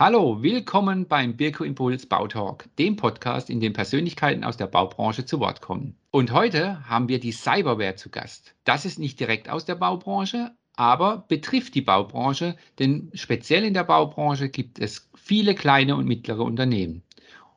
[0.00, 5.40] Hallo, willkommen beim Birko Impuls Bautalk, dem Podcast, in dem Persönlichkeiten aus der Baubranche zu
[5.40, 5.96] Wort kommen.
[6.12, 8.54] Und heute haben wir die Cyberware zu Gast.
[8.62, 13.82] Das ist nicht direkt aus der Baubranche, aber betrifft die Baubranche, denn speziell in der
[13.82, 17.02] Baubranche gibt es viele kleine und mittlere Unternehmen.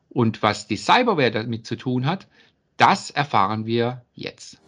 [0.08, 2.26] Und was die Cyberware damit zu tun hat,
[2.76, 4.60] das erfahren wir jetzt.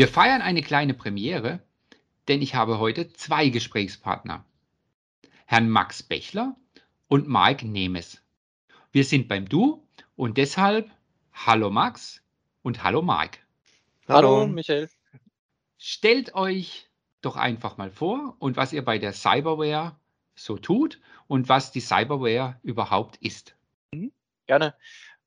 [0.00, 1.60] Wir feiern eine kleine Premiere,
[2.26, 4.46] denn ich habe heute zwei Gesprächspartner.
[5.44, 6.56] Herrn Max Bechler
[7.06, 8.22] und Mike Nemes.
[8.92, 9.86] Wir sind beim Du
[10.16, 10.90] und deshalb
[11.34, 12.22] Hallo Max
[12.62, 13.40] und Hallo Mike.
[14.08, 14.88] Hallo, Hallo Michael.
[15.76, 16.88] Stellt euch
[17.20, 19.96] doch einfach mal vor und was ihr bei der Cyberware
[20.34, 23.54] so tut und was die Cyberware überhaupt ist.
[23.92, 24.12] Mhm,
[24.46, 24.74] gerne.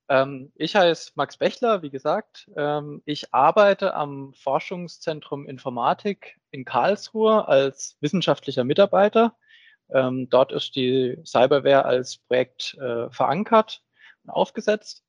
[0.10, 2.50] Ähm, ich heiße Max Bechler, wie gesagt.
[2.56, 9.36] Ähm, ich arbeite am Forschungszentrum Informatik in Karlsruhe als wissenschaftlicher Mitarbeiter.
[9.90, 13.84] Ähm, dort ist die Cyberware als Projekt äh, verankert
[14.24, 15.04] und aufgesetzt.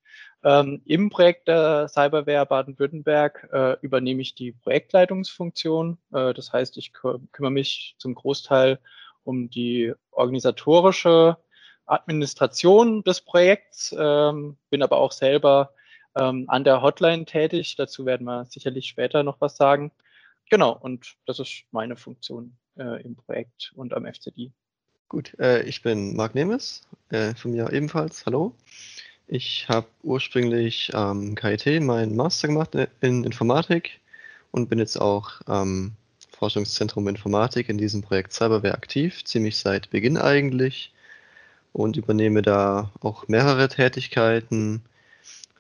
[0.46, 5.96] Im Projekt der Cyberware Baden-Württemberg äh, übernehme ich die Projektleitungsfunktion.
[6.12, 8.78] Äh, das heißt, ich kümmere mich zum Großteil
[9.22, 11.38] um die organisatorische
[11.86, 15.72] Administration des Projekts, ähm, bin aber auch selber
[16.16, 17.76] ähm, an der Hotline tätig.
[17.76, 19.92] Dazu werden wir sicherlich später noch was sagen.
[20.50, 24.52] Genau, und das ist meine Funktion äh, im Projekt und am FCD.
[25.08, 28.26] Gut, äh, ich bin Marc Nemes, äh, von mir ebenfalls.
[28.26, 28.54] Hallo.
[29.26, 34.00] Ich habe ursprünglich am ähm, KIT meinen Master gemacht in Informatik
[34.50, 35.92] und bin jetzt auch am
[36.36, 40.92] Forschungszentrum Informatik in diesem Projekt Cyberware aktiv, ziemlich seit Beginn eigentlich
[41.74, 44.82] und übernehme da auch mehrere Tätigkeiten,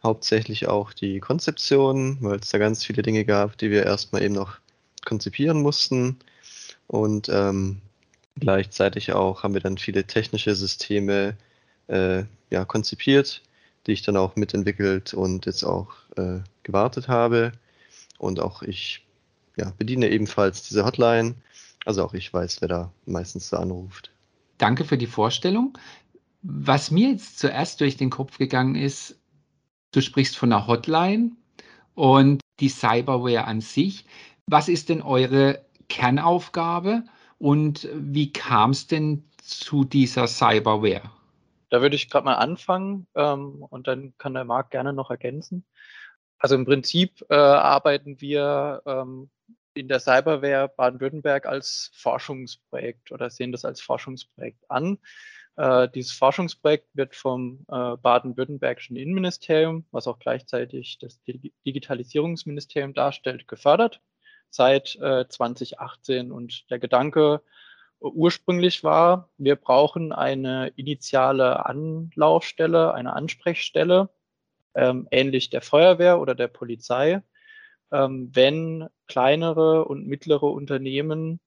[0.02, 4.34] hauptsächlich auch die Konzeption, weil es da ganz viele Dinge gab, die wir erstmal eben
[4.34, 4.58] noch
[5.04, 6.20] konzipieren mussten.
[6.86, 7.80] Und ähm,
[8.38, 11.36] gleichzeitig auch haben wir dann viele technische Systeme
[11.88, 13.42] äh, ja, konzipiert,
[13.88, 17.50] die ich dann auch mitentwickelt und jetzt auch äh, gewartet habe.
[18.18, 19.04] Und auch ich
[19.56, 21.34] ja, bediene ebenfalls diese Hotline.
[21.84, 24.12] Also auch ich weiß, wer da meistens so anruft.
[24.58, 25.76] Danke für die Vorstellung.
[26.46, 29.18] Was mir jetzt zuerst durch den Kopf gegangen ist,
[29.92, 31.32] du sprichst von einer Hotline
[31.94, 34.04] und die Cyberware an sich.
[34.46, 37.04] Was ist denn eure Kernaufgabe
[37.38, 41.10] und wie kam es denn zu dieser Cyberware?
[41.70, 45.64] Da würde ich gerade mal anfangen ähm, und dann kann der Marc gerne noch ergänzen.
[46.38, 49.30] Also im Prinzip äh, arbeiten wir ähm,
[49.72, 54.98] in der Cyberware Baden-Württemberg als Forschungsprojekt oder sehen das als Forschungsprojekt an.
[55.56, 61.20] Äh, dieses Forschungsprojekt wird vom äh, baden-württembergischen Innenministerium, was auch gleichzeitig das
[61.64, 64.00] Digitalisierungsministerium darstellt, gefördert
[64.50, 66.32] seit äh, 2018.
[66.32, 67.40] Und der Gedanke
[68.00, 74.10] ursprünglich war, wir brauchen eine initiale Anlaufstelle, eine Ansprechstelle,
[74.74, 77.22] ähm, ähnlich der Feuerwehr oder der Polizei,
[77.92, 81.40] ähm, wenn kleinere und mittlere Unternehmen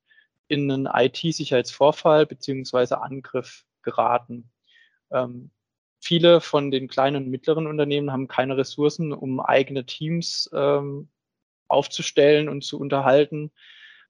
[0.48, 4.52] in einen IT-Sicherheitsvorfall beziehungsweise Angriff geraten.
[5.12, 5.52] Ähm,
[6.00, 11.10] viele von den kleinen und mittleren Unternehmen haben keine Ressourcen, um eigene Teams ähm,
[11.70, 13.52] aufzustellen und zu unterhalten,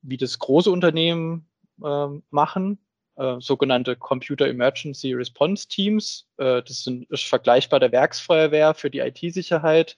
[0.01, 1.47] wie das große Unternehmen
[1.83, 2.79] ähm, machen,
[3.17, 6.27] äh, sogenannte Computer Emergency Response Teams.
[6.37, 9.97] Äh, das sind, ist vergleichbar der Werksfeuerwehr für die IT-Sicherheit.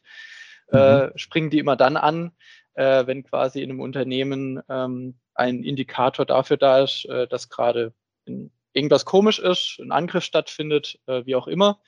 [0.72, 1.12] Äh, mhm.
[1.16, 2.32] springen die immer dann an,
[2.76, 7.94] äh, wenn quasi in einem Unternehmen ähm, ein Indikator dafür da ist, äh, dass gerade
[8.26, 11.82] in irgendwas komisch ist, ein Angriff stattfindet, äh, wie auch immer.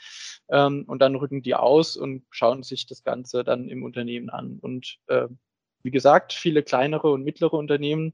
[0.50, 4.60] Ähm, und dann rücken die aus und schauen sich das Ganze dann im Unternehmen an.
[4.60, 5.28] Und äh,
[5.84, 8.14] wie gesagt, viele kleinere und mittlere Unternehmen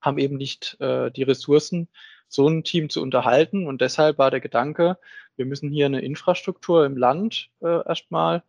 [0.00, 1.88] haben eben nicht äh, die Ressourcen,
[2.28, 3.66] so ein Team zu unterhalten.
[3.66, 4.98] Und deshalb war der Gedanke,
[5.36, 8.42] wir müssen hier eine Infrastruktur im Land äh, erstmal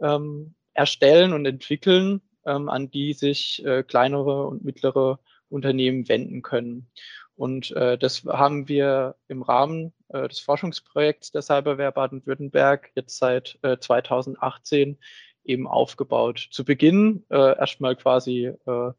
[0.00, 5.18] ähm, erstellen und entwickeln, ähm, an die sich äh, kleinere und mittlere
[5.48, 6.90] Unternehmen wenden können.
[7.36, 13.58] Und äh, das haben wir im Rahmen äh, des Forschungsprojekts der Cyberware Baden-Württemberg jetzt seit
[13.62, 14.98] äh, 2018
[15.44, 16.48] eben aufgebaut.
[16.50, 18.92] Zu Beginn äh, erstmal quasi äh,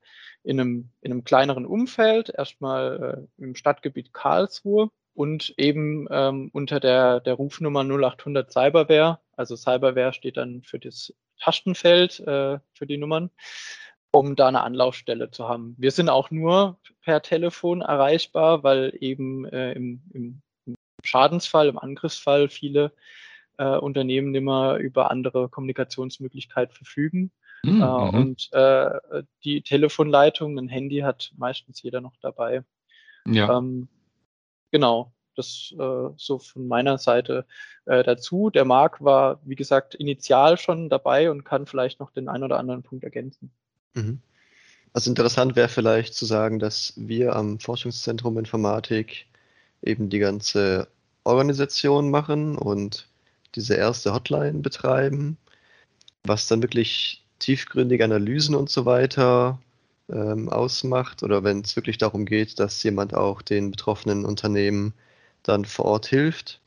[0.43, 6.79] in, einem, in einem kleineren Umfeld, erstmal äh, im Stadtgebiet Karlsruhe und eben ähm, unter
[6.79, 9.19] der, der Rufnummer 0800 Cyberware.
[9.31, 13.31] Also Cyberware steht dann für das Tastenfeld äh, für die Nummern
[14.15, 15.75] um da eine Anlaufstelle zu haben.
[15.77, 20.41] Wir sind auch nur per Telefon erreichbar, weil eben äh, im, im
[21.03, 22.93] Schadensfall, im Angriffsfall viele
[23.57, 27.31] äh, Unternehmen mehr über andere Kommunikationsmöglichkeiten verfügen.
[27.63, 27.81] Mhm.
[27.81, 32.63] Äh, und äh, die Telefonleitung, ein Handy hat meistens jeder noch dabei.
[33.27, 33.57] Ja.
[33.57, 33.89] Ähm,
[34.71, 37.45] genau, das äh, so von meiner Seite
[37.85, 38.49] äh, dazu.
[38.49, 42.59] Der Marc war, wie gesagt, initial schon dabei und kann vielleicht noch den einen oder
[42.59, 43.51] anderen Punkt ergänzen.
[43.95, 44.19] Mhm.
[44.93, 49.25] Also interessant wäre vielleicht zu sagen, dass wir am Forschungszentrum Informatik
[49.81, 50.87] eben die ganze
[51.23, 53.07] Organisation machen und
[53.55, 55.37] diese erste Hotline betreiben,
[56.23, 59.59] was dann wirklich tiefgründige Analysen und so weiter
[60.09, 64.93] ähm, ausmacht oder wenn es wirklich darum geht, dass jemand auch den betroffenen Unternehmen
[65.43, 66.61] dann vor Ort hilft.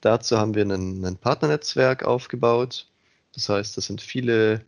[0.00, 2.88] Dazu haben wir ein, Partnernetzwerk aufgebaut.
[3.34, 4.62] Das heißt, das sind viele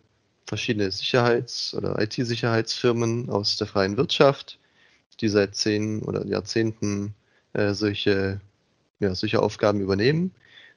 [0.51, 4.59] verschiedene Sicherheits- oder IT-Sicherheitsfirmen aus der freien Wirtschaft,
[5.21, 7.15] die seit zehn oder Jahrzehnten
[7.53, 8.41] äh, solche,
[8.99, 10.33] ja, solche Aufgaben übernehmen.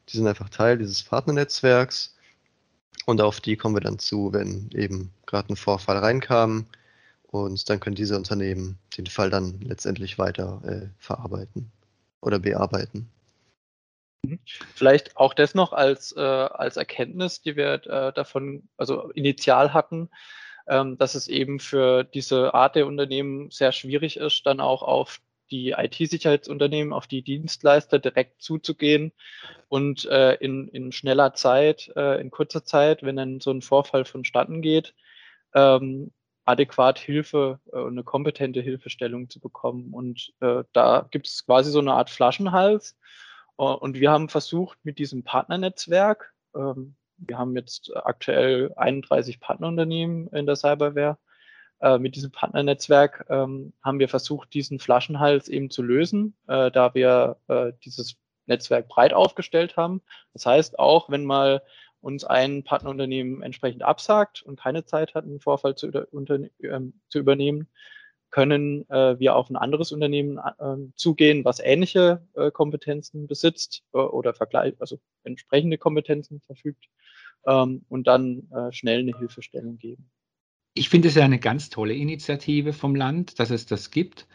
[0.10, 2.16] Die sind einfach Teil dieses Partnernetzwerks
[3.08, 6.68] und auf die kommen wir dann zu, wenn eben gerade ein Vorfall reinkam
[7.24, 11.72] und dann können diese Unternehmen den Fall dann letztendlich weiter äh, verarbeiten
[12.22, 13.10] oder bearbeiten.
[14.24, 14.40] Mhm.
[14.76, 20.10] Vielleicht auch das noch als, äh, als Erkenntnis, die wir äh, davon, also initial hatten,
[20.68, 25.20] ähm, dass es eben für diese Art der Unternehmen sehr schwierig ist, dann auch auf
[25.52, 29.12] die IT-Sicherheitsunternehmen, auf die Dienstleister direkt zuzugehen
[29.68, 34.06] und äh, in, in schneller Zeit, äh, in kurzer Zeit, wenn dann so ein Vorfall
[34.06, 34.96] vonstatten geht,
[35.54, 36.12] ähm,
[36.46, 39.94] adäquat Hilfe äh, und eine kompetente Hilfestellung zu bekommen.
[39.94, 42.98] Und äh, da gibt es quasi so eine Art Flaschenhals.
[43.58, 50.28] Uh, und wir haben versucht, mit diesem Partnernetzwerk, ähm, wir haben jetzt aktuell 31 Partnerunternehmen
[50.30, 51.18] in der Cyberware,
[51.84, 56.94] äh, mit diesem Partnernetzwerk ähm, haben wir versucht, diesen Flaschenhals eben zu lösen, äh, da
[56.94, 58.16] wir äh, dieses
[58.46, 60.02] Netzwerk breit aufgestellt haben.
[60.32, 61.62] Das heißt, auch wenn mal
[62.00, 65.90] uns ein Partnerunternehmen entsprechend absagt und keine Zeit hat, einen Vorfall zu,
[66.62, 67.70] ähm, zu übernehmen,
[68.34, 74.00] können äh, wir auf ein anderes Unternehmen äh, zugehen, was ähnliche äh, Kompetenzen besitzt äh,
[74.00, 76.88] oder vergleich, also entsprechende Kompetenzen verfügt
[77.46, 80.10] ähm, und dann äh, schnell eine Hilfestellung geben.
[80.74, 84.26] Ich finde es ja eine ganz tolle Initiative vom Land, dass es das gibt,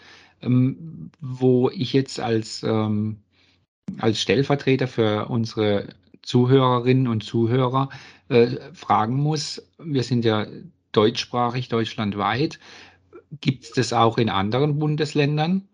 [0.43, 3.25] ähm, wo ich jetzt als, ähm,
[3.99, 5.89] als Stellvertreter für unsere
[6.23, 7.89] Zuhörerinnen und Zuhörer
[8.29, 9.61] äh, fragen muss.
[9.79, 10.47] Wir sind ja
[10.93, 12.61] deutschsprachig deutschlandweit.
[13.41, 15.69] Gibt es das auch in anderen Bundesländern?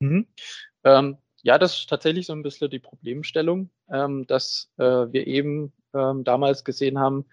[0.00, 0.26] Mhm.
[0.84, 5.72] Ähm, ja, das ist tatsächlich so ein bisschen die Problemstellung, ähm, dass äh, wir eben
[5.94, 7.26] ähm, damals gesehen haben,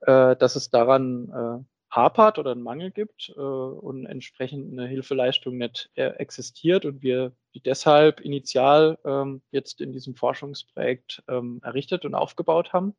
[0.00, 5.56] äh, dass es daran äh, hapert oder einen Mangel gibt äh, und entsprechend eine Hilfeleistung
[5.56, 12.04] nicht äh, existiert und wir die deshalb initial ähm, jetzt in diesem Forschungsprojekt ähm, errichtet
[12.04, 12.94] und aufgebaut haben.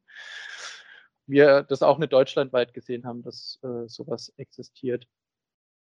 [1.28, 5.07] Wir das auch nicht deutschlandweit gesehen haben, dass äh, sowas existiert.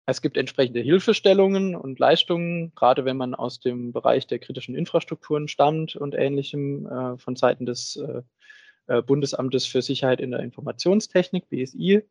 [0.10, 5.48] Es gibt entsprechende Hilfestellungen und Leistungen, gerade wenn man aus dem Bereich der kritischen Infrastrukturen
[5.48, 8.24] stammt und ähnlichem äh, von Seiten des äh,
[8.88, 12.02] äh Bundesamtes für Sicherheit in der Informationstechnik, BSI.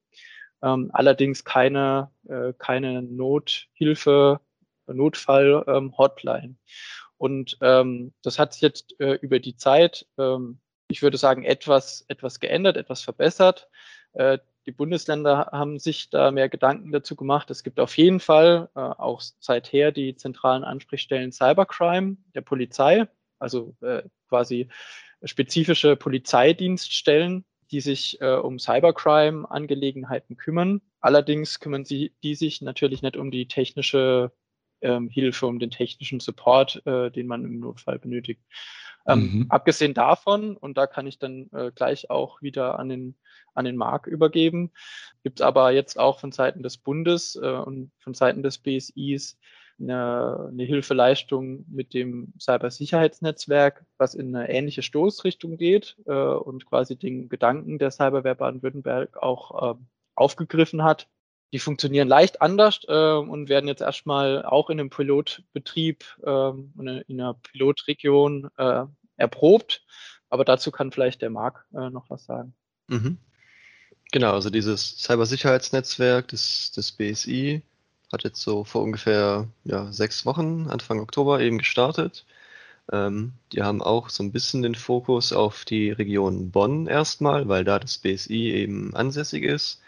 [0.62, 4.40] Ähm, allerdings keine, äh, keine Nothilfe,
[4.86, 6.44] Notfall-Hotline.
[6.44, 6.56] Ähm,
[7.16, 12.04] und ähm, das hat sich jetzt äh, über die Zeit, ähm, ich würde sagen, etwas,
[12.06, 13.68] etwas geändert, etwas verbessert.
[14.68, 17.50] Die Bundesländer haben sich da mehr Gedanken dazu gemacht.
[17.50, 23.08] Es gibt auf jeden Fall äh, auch seither die zentralen Ansprechstellen Cybercrime der Polizei,
[23.38, 24.68] also äh, quasi
[25.24, 30.82] spezifische Polizeidienststellen, die sich äh, um Cybercrime-Angelegenheiten kümmern.
[31.00, 34.32] Allerdings kümmern sie die sich natürlich nicht um die technische
[34.82, 38.42] ähm, Hilfe, um den technischen Support, äh, den man im Notfall benötigt.
[39.06, 39.46] Ähm, mhm.
[39.48, 43.16] Abgesehen davon, und da kann ich dann äh, gleich auch wieder an den,
[43.58, 44.70] an den Markt übergeben,
[45.22, 49.38] gibt es aber jetzt auch von Seiten des Bundes äh, und von Seiten des BSIs
[49.80, 56.96] eine, eine Hilfeleistung mit dem Cybersicherheitsnetzwerk, was in eine ähnliche Stoßrichtung geht äh, und quasi
[56.96, 59.78] den Gedanken der Cyberwehr Baden-Württemberg auch äh,
[60.14, 61.08] aufgegriffen hat.
[61.52, 67.04] Die funktionieren leicht anders äh, und werden jetzt erstmal auch in einem Pilotbetrieb, äh, in
[67.08, 68.84] einer Pilotregion äh,
[69.16, 69.84] erprobt.
[70.28, 72.54] Aber dazu kann vielleicht der Marc äh, noch was sagen.
[72.88, 73.18] Mhm.
[74.12, 77.62] Genau, also dieses Cybersicherheitsnetzwerk des, des BSI
[78.12, 82.24] hat jetzt so vor ungefähr ja, sechs Wochen, Anfang Oktober eben gestartet.
[82.92, 87.64] Ähm, die haben auch so ein bisschen den Fokus auf die Region Bonn erstmal, weil
[87.64, 89.82] da das BSI eben ansässig ist.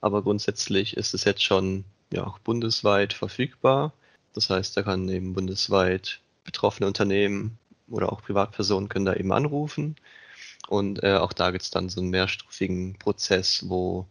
[0.00, 3.92] Aber grundsätzlich ist es jetzt schon ja, auch bundesweit verfügbar.
[4.34, 9.96] Das heißt, da kann eben bundesweit betroffene Unternehmen oder auch Privatpersonen können da eben anrufen.
[10.74, 14.08] Und äh, auch da gibt es dann so einen mehrstufigen Prozess, wo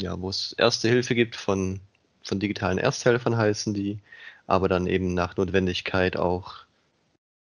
[0.00, 1.80] ja, es Erste Hilfe gibt von,
[2.22, 3.98] von digitalen Ersthelfern heißen die,
[4.46, 6.58] aber dann eben nach Notwendigkeit auch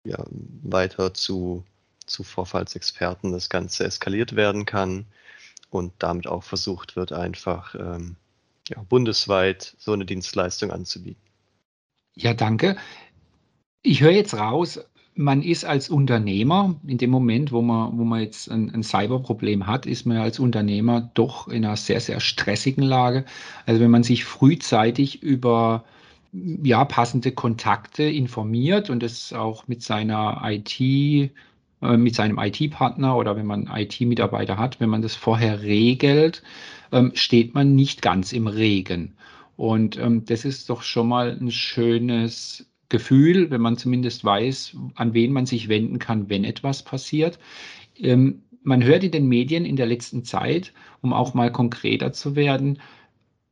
[0.05, 0.25] ja,
[0.63, 1.63] weiter zu,
[2.07, 5.05] zu Vorfallsexperten das Ganze eskaliert werden kann
[5.69, 8.17] und damit auch versucht wird, einfach ähm,
[8.71, 11.21] ja, bundesweit so eine Dienstleistung anzubieten.
[12.17, 12.79] Ja, danke.
[13.83, 14.81] Ich höre jetzt raus,
[15.19, 19.67] man ist als Unternehmer, in dem Moment, wo man, wo man jetzt ein, ein Cyberproblem
[19.67, 23.25] hat, ist man als Unternehmer doch in einer sehr, sehr stressigen Lage.
[23.67, 25.85] Also wenn man sich frühzeitig über
[26.33, 31.31] ja, passende Kontakte informiert und es auch mit seiner IT, äh,
[31.97, 36.45] mit seinem IT-Partner oder wenn man IT-Mitarbeiter hat, wenn man das vorher regelt,
[36.93, 39.15] ähm, steht man nicht ganz im Regen.
[39.57, 45.15] Und ähm, das ist doch schon mal ein schönes Gefühl, wenn man zumindest weiß, an
[45.15, 47.39] wen man sich wenden kann, wenn etwas passiert.
[47.97, 52.37] Ähm, man hört in den Medien in der letzten Zeit, um auch mal konkreter zu
[52.37, 52.81] werden,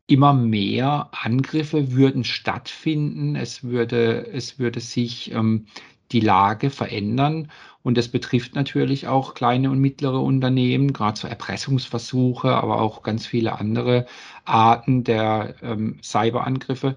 [0.07, 3.35] immer mehr Angriffe würden stattfinden.
[3.37, 5.67] Es würde, es würde sich ähm,
[6.13, 7.51] die Lage verändern.
[7.83, 13.27] Und das betrifft natürlich auch kleine und mittlere Unternehmen, gerade so Erpressungsversuche, aber auch ganz
[13.27, 14.07] viele andere
[14.45, 16.97] Arten der ähm, Cyberangriffe.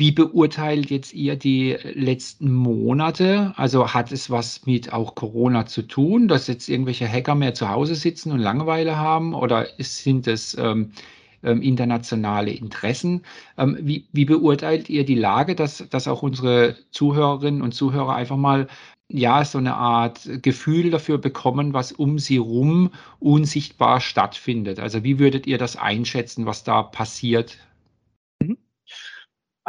[0.00, 3.52] Wie beurteilt jetzt ihr die letzten Monate?
[3.56, 7.68] Also hat es was mit auch Corona zu tun, dass jetzt irgendwelche Hacker mehr zu
[7.68, 9.34] Hause sitzen und Langeweile haben?
[9.34, 10.92] Oder sind es ähm,
[11.42, 13.26] ähm, internationale Interessen?
[13.58, 18.38] Ähm, wie, wie, beurteilt ihr die Lage, dass, dass auch unsere Zuhörerinnen und Zuhörer einfach
[18.38, 18.68] mal
[19.08, 24.80] ja, so eine Art Gefühl dafür bekommen, was um sie rum unsichtbar stattfindet.
[24.80, 27.58] Also wie würdet ihr das einschätzen, was da passiert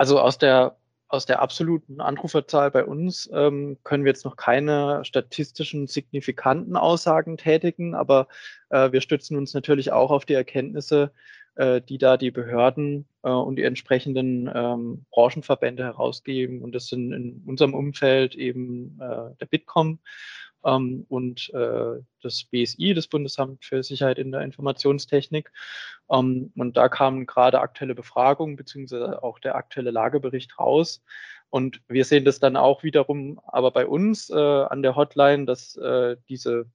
[0.01, 0.77] also aus der,
[1.09, 7.37] aus der absoluten Anruferzahl bei uns ähm, können wir jetzt noch keine statistischen signifikanten Aussagen
[7.37, 8.27] tätigen, aber
[8.71, 11.11] äh, wir stützen uns natürlich auch auf die Erkenntnisse,
[11.53, 16.63] äh, die da die Behörden äh, und die entsprechenden ähm, Branchenverbände herausgeben.
[16.63, 19.99] Und das sind in unserem Umfeld eben äh, der Bitkom
[20.65, 25.51] ähm, und äh, das BSI, das Bundesamt für Sicherheit in der Informationstechnik.
[26.09, 31.03] Ähm, und da kamen gerade aktuelle Befragungen beziehungsweise auch der aktuelle Lagebericht raus.
[31.49, 35.75] Und wir sehen das dann auch wiederum aber bei uns äh, an der Hotline, dass
[35.75, 36.65] äh, diese,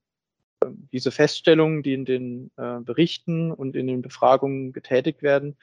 [0.61, 5.57] äh, diese Feststellungen, die in den äh, Berichten und in den Befragungen getätigt werden,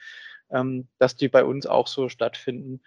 [0.51, 2.81] ähm, dass die bei uns auch so stattfinden.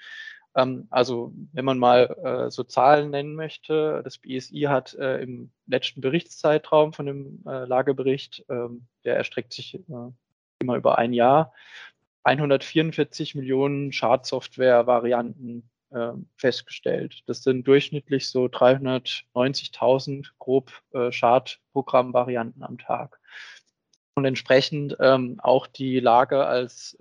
[0.54, 5.50] Ähm, also wenn man mal äh, so Zahlen nennen möchte, das BSI hat äh, im
[5.66, 10.10] letzten Berichtszeitraum von dem äh, Lagebericht, ähm, der erstreckt sich äh,
[10.60, 11.52] immer über ein Jahr,
[12.24, 17.22] 144 Millionen Schadsoftware-Varianten äh, festgestellt.
[17.26, 23.20] Das sind durchschnittlich so 390.000 grob äh, Schadprogrammvarianten am Tag.
[24.14, 26.96] Und entsprechend ähm, auch die Lage als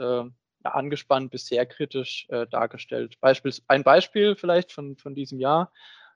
[0.64, 3.20] äh, angespannt bis sehr kritisch äh, dargestellt.
[3.22, 5.72] Beispiels, ein Beispiel vielleicht von, von diesem Jahr,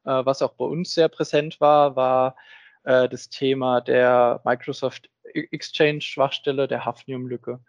[0.05, 2.35] äh, was auch bei uns sehr präsent war, war
[2.83, 7.59] äh, das Thema der Microsoft Exchange Schwachstelle der Hafnium-Lücke.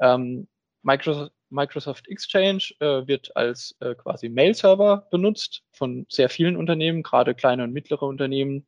[0.00, 0.48] Ähm,
[0.82, 7.34] Microsoft, Microsoft, Exchange äh, wird als äh, quasi Mail-Server benutzt von sehr vielen Unternehmen, gerade
[7.34, 8.66] kleine und mittlere Unternehmen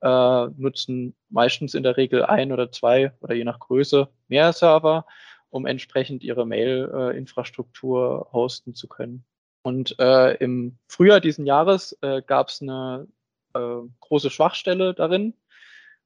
[0.00, 5.06] äh, nutzen meistens in der Regel ein oder zwei oder je nach Größe mehr Server
[5.54, 9.24] um entsprechend ihre Mail-Infrastruktur hosten zu können.
[9.62, 13.06] Und äh, im Frühjahr diesen Jahres äh, gab es eine
[13.54, 15.34] äh, große Schwachstelle darin,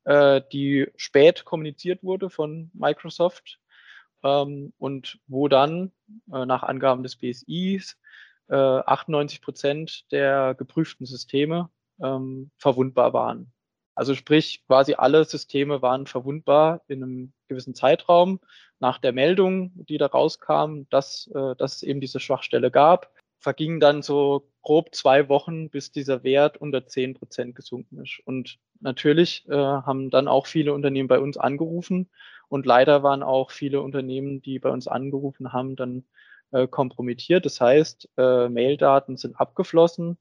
[0.04, 3.58] äh, die spät kommuniziert wurde von Microsoft
[4.22, 5.92] ähm, und wo dann
[6.30, 7.98] äh, nach Angaben des BSIs
[8.50, 11.70] 98 äh, Prozent der geprüften Systeme
[12.02, 13.50] ähm, verwundbar waren.
[13.98, 18.38] Also sprich, quasi alle Systeme waren verwundbar in einem gewissen Zeitraum
[18.78, 23.80] nach der Meldung, die da rauskam, dass, äh, dass es eben diese Schwachstelle gab, vergingen
[23.80, 28.20] dann so grob zwei Wochen, bis dieser Wert unter zehn Prozent gesunken ist.
[28.24, 32.08] Und natürlich äh, haben dann auch viele Unternehmen bei uns angerufen
[32.48, 36.04] und leider waren auch viele Unternehmen, die bei uns angerufen haben, dann
[36.52, 37.44] äh, kompromittiert.
[37.44, 40.18] Das heißt, äh, Maildaten sind abgeflossen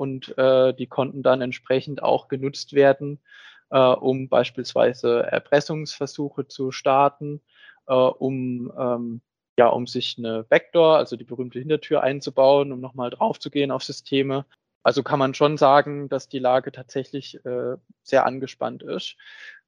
[0.00, 3.20] und äh, die konnten dann entsprechend auch genutzt werden,
[3.68, 7.42] äh, um beispielsweise Erpressungsversuche zu starten,
[7.86, 9.20] äh, um ähm,
[9.58, 14.46] ja, um sich eine Backdoor, also die berühmte Hintertür einzubauen, um nochmal draufzugehen auf Systeme.
[14.82, 19.16] Also kann man schon sagen, dass die Lage tatsächlich äh, sehr angespannt ist.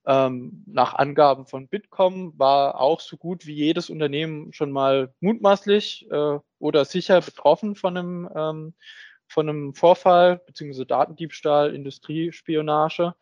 [0.06, 6.10] Ähm, nach Angaben von Bitkom war auch so gut wie jedes Unternehmen schon mal mutmaßlich
[6.10, 8.74] äh, oder sicher betroffen von einem ähm,
[9.32, 13.14] von einem Vorfall beziehungsweise Datendiebstahl, Industriespionage.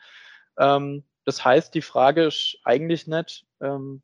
[0.59, 4.03] Ähm, das heißt, die Frage ist eigentlich nicht, ähm,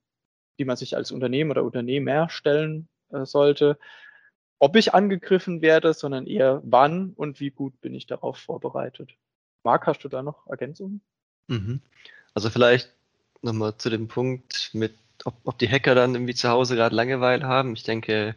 [0.59, 3.79] die man sich als Unternehmen oder Unternehmer stellen äh, sollte,
[4.59, 9.11] ob ich angegriffen werde, sondern eher wann und wie gut bin ich darauf vorbereitet.
[9.65, 11.03] Marc, hast du da noch Ergänzungen?
[11.49, 11.81] Mhm.
[12.35, 12.95] Also vielleicht
[13.43, 14.95] nochmal zu dem Punkt mit,
[15.25, 17.75] ob, ob die Hacker dann irgendwie zu Hause gerade Langeweile haben.
[17.75, 18.37] Ich denke,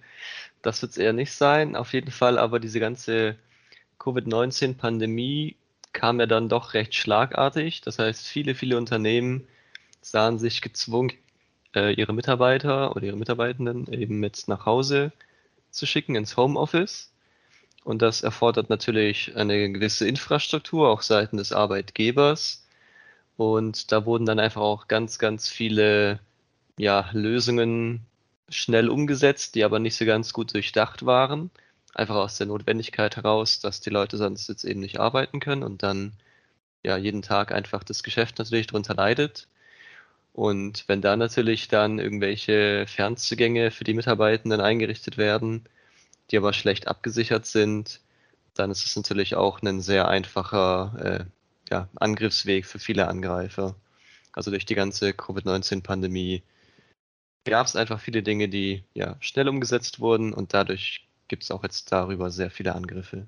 [0.61, 1.75] das wird es eher nicht sein.
[1.75, 3.37] Auf jeden Fall aber diese ganze
[3.99, 5.55] Covid-19-Pandemie
[5.93, 7.81] kam ja dann doch recht schlagartig.
[7.81, 9.47] Das heißt, viele, viele Unternehmen
[10.01, 11.13] sahen sich gezwungen,
[11.75, 15.11] äh, ihre Mitarbeiter oder ihre Mitarbeitenden eben mit nach Hause
[15.71, 17.11] zu schicken ins Homeoffice.
[17.83, 22.65] Und das erfordert natürlich eine gewisse Infrastruktur, auch seitens des Arbeitgebers.
[23.37, 26.19] Und da wurden dann einfach auch ganz, ganz viele
[26.77, 28.01] ja, Lösungen
[28.49, 31.51] schnell umgesetzt, die aber nicht so ganz gut durchdacht waren.
[31.93, 35.83] Einfach aus der Notwendigkeit heraus, dass die Leute sonst jetzt eben nicht arbeiten können und
[35.83, 36.13] dann
[36.83, 39.47] ja jeden Tag einfach das Geschäft natürlich darunter leidet.
[40.33, 45.65] Und wenn da natürlich dann irgendwelche Fernzugänge für die Mitarbeitenden eingerichtet werden,
[46.31, 48.01] die aber schlecht abgesichert sind,
[48.53, 51.25] dann ist es natürlich auch ein sehr einfacher äh,
[51.71, 53.75] ja, Angriffsweg für viele Angreifer.
[54.33, 56.43] Also durch die ganze Covid-19-Pandemie
[57.45, 61.63] gab es einfach viele Dinge, die ja schnell umgesetzt wurden und dadurch gibt es auch
[61.63, 63.27] jetzt darüber sehr viele Angriffe.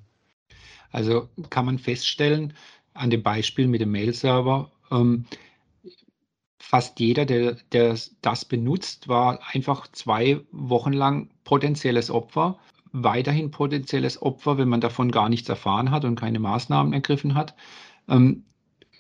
[0.92, 2.54] Also kann man feststellen,
[2.94, 5.26] an dem Beispiel mit dem Mail-Server, ähm,
[6.60, 12.60] fast jeder, der, der das benutzt, war einfach zwei Wochen lang potenzielles Opfer,
[12.92, 17.56] weiterhin potenzielles Opfer, wenn man davon gar nichts erfahren hat und keine Maßnahmen ergriffen hat.
[18.10, 18.44] Ähm,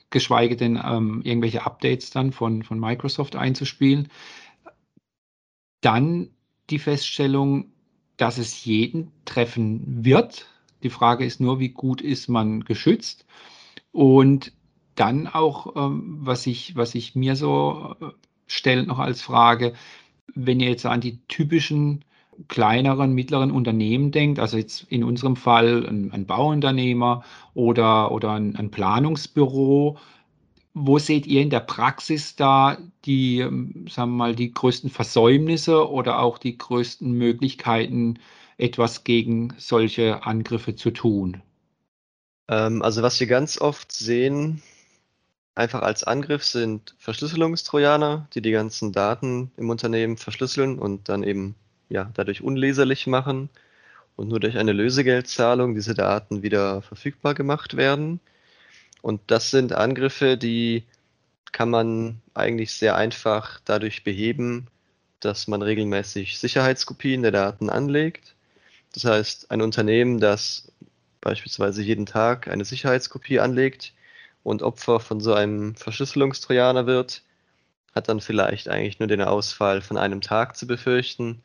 [0.09, 4.09] geschweige denn ähm, irgendwelche Updates dann von, von Microsoft einzuspielen.
[5.81, 6.29] Dann
[6.69, 7.71] die Feststellung,
[8.17, 10.47] dass es jeden treffen wird.
[10.83, 13.25] Die Frage ist nur, wie gut ist man geschützt?
[13.91, 14.51] Und
[14.95, 18.05] dann auch, ähm, was, ich, was ich mir so äh,
[18.47, 19.73] stellt noch als Frage,
[20.33, 22.05] wenn ihr jetzt an die typischen
[22.47, 28.55] kleineren, mittleren Unternehmen denkt, also jetzt in unserem Fall ein, ein Bauunternehmer oder, oder ein,
[28.55, 29.97] ein, Planungsbüro,
[30.73, 35.89] wo seht ihr in der Praxis da die, ähm, sagen wir mal, die größten Versäumnisse
[35.89, 38.19] oder auch die größten Möglichkeiten,
[38.57, 41.41] etwas gegen solche Angriffe zu tun?
[42.47, 44.61] Ähm, also was wir ganz oft sehen,
[45.55, 51.55] einfach als Angriff sind Verschlüsselungstrojaner, die die ganzen Daten im Unternehmen verschlüsseln und dann eben
[51.89, 53.49] ja, dadurch unleserlich machen
[54.15, 58.19] und nur durch eine Lösegeldzahlung diese Daten wieder verfügbar gemacht werden.
[59.01, 60.83] Und das sind Angriffe, die
[61.51, 64.67] kann man eigentlich sehr einfach dadurch beheben,
[65.19, 68.35] dass man regelmäßig Sicherheitskopien der Daten anlegt.
[68.93, 70.71] Das heißt, ein Unternehmen, das
[71.21, 73.93] beispielsweise jeden Tag eine Sicherheitskopie anlegt,
[74.43, 77.23] und Opfer von so einem Verschlüsselungstrojaner wird,
[77.93, 81.43] hat dann vielleicht eigentlich nur den Ausfall von einem Tag zu befürchten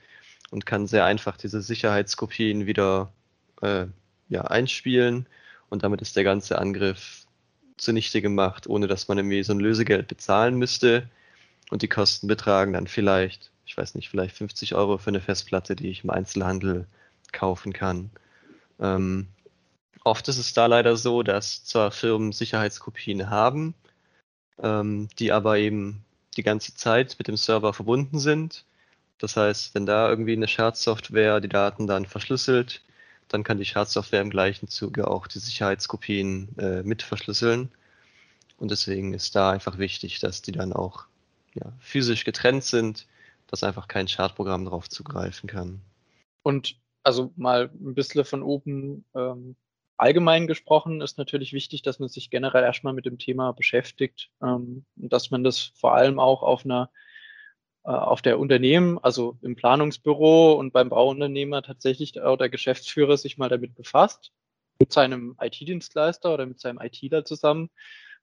[0.50, 3.12] und kann sehr einfach diese Sicherheitskopien wieder
[3.62, 3.86] äh,
[4.28, 5.26] ja, einspielen
[5.68, 7.25] und damit ist der ganze Angriff
[7.76, 11.08] zunichte gemacht, ohne dass man irgendwie so ein Lösegeld bezahlen müsste
[11.70, 15.76] und die Kosten betragen dann vielleicht, ich weiß nicht, vielleicht 50 Euro für eine Festplatte,
[15.76, 16.86] die ich im Einzelhandel
[17.32, 18.10] kaufen kann.
[18.80, 19.28] Ähm,
[20.06, 23.74] Oft ist es da leider so, dass zwar Firmen Sicherheitskopien haben,
[24.62, 26.04] ähm, die aber eben
[26.36, 28.64] die ganze Zeit mit dem Server verbunden sind.
[29.18, 32.82] Das heißt, wenn da irgendwie eine Schadsoftware die Daten dann verschlüsselt,
[33.28, 37.70] dann kann die Schadsoftware im gleichen Zuge auch die Sicherheitskopien äh, mit verschlüsseln.
[38.58, 41.06] Und deswegen ist da einfach wichtig, dass die dann auch
[41.54, 43.06] ja, physisch getrennt sind,
[43.48, 45.80] dass einfach kein Schadprogramm darauf zugreifen kann.
[46.42, 49.56] Und also mal ein bisschen von oben ähm,
[49.96, 54.84] allgemein gesprochen ist natürlich wichtig, dass man sich generell erstmal mit dem Thema beschäftigt, ähm,
[54.96, 56.90] dass man das vor allem auch auf einer
[57.86, 63.48] auf der Unternehmen, also im Planungsbüro und beim Bauunternehmer tatsächlich auch der Geschäftsführer sich mal
[63.48, 64.32] damit befasst,
[64.78, 67.70] mit seinem IT-Dienstleister oder mit seinem ITler zusammen,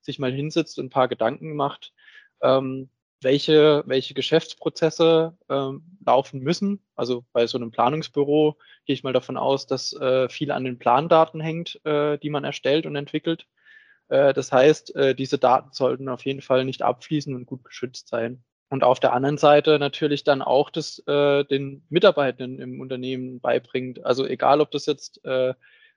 [0.01, 1.93] sich mal hinsetzt und ein paar Gedanken macht,
[2.41, 2.89] ähm,
[3.21, 6.81] welche, welche Geschäftsprozesse ähm, laufen müssen.
[6.95, 10.77] Also bei so einem Planungsbüro gehe ich mal davon aus, dass äh, viel an den
[10.77, 13.47] Plandaten hängt, äh, die man erstellt und entwickelt.
[14.09, 18.09] Äh, das heißt, äh, diese Daten sollten auf jeden Fall nicht abfließen und gut geschützt
[18.09, 18.43] sein.
[18.73, 24.03] Und auf der anderen Seite natürlich dann auch das äh, den Mitarbeitenden im Unternehmen beibringt.
[24.03, 25.53] Also egal, ob das jetzt äh,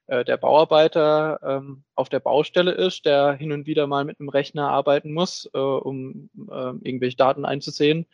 [0.09, 4.29] äh, der Bauarbeiter ähm, auf der Baustelle ist, der hin und wieder mal mit einem
[4.29, 8.05] Rechner arbeiten muss, äh, um äh, irgendwelche Daten einzusehen.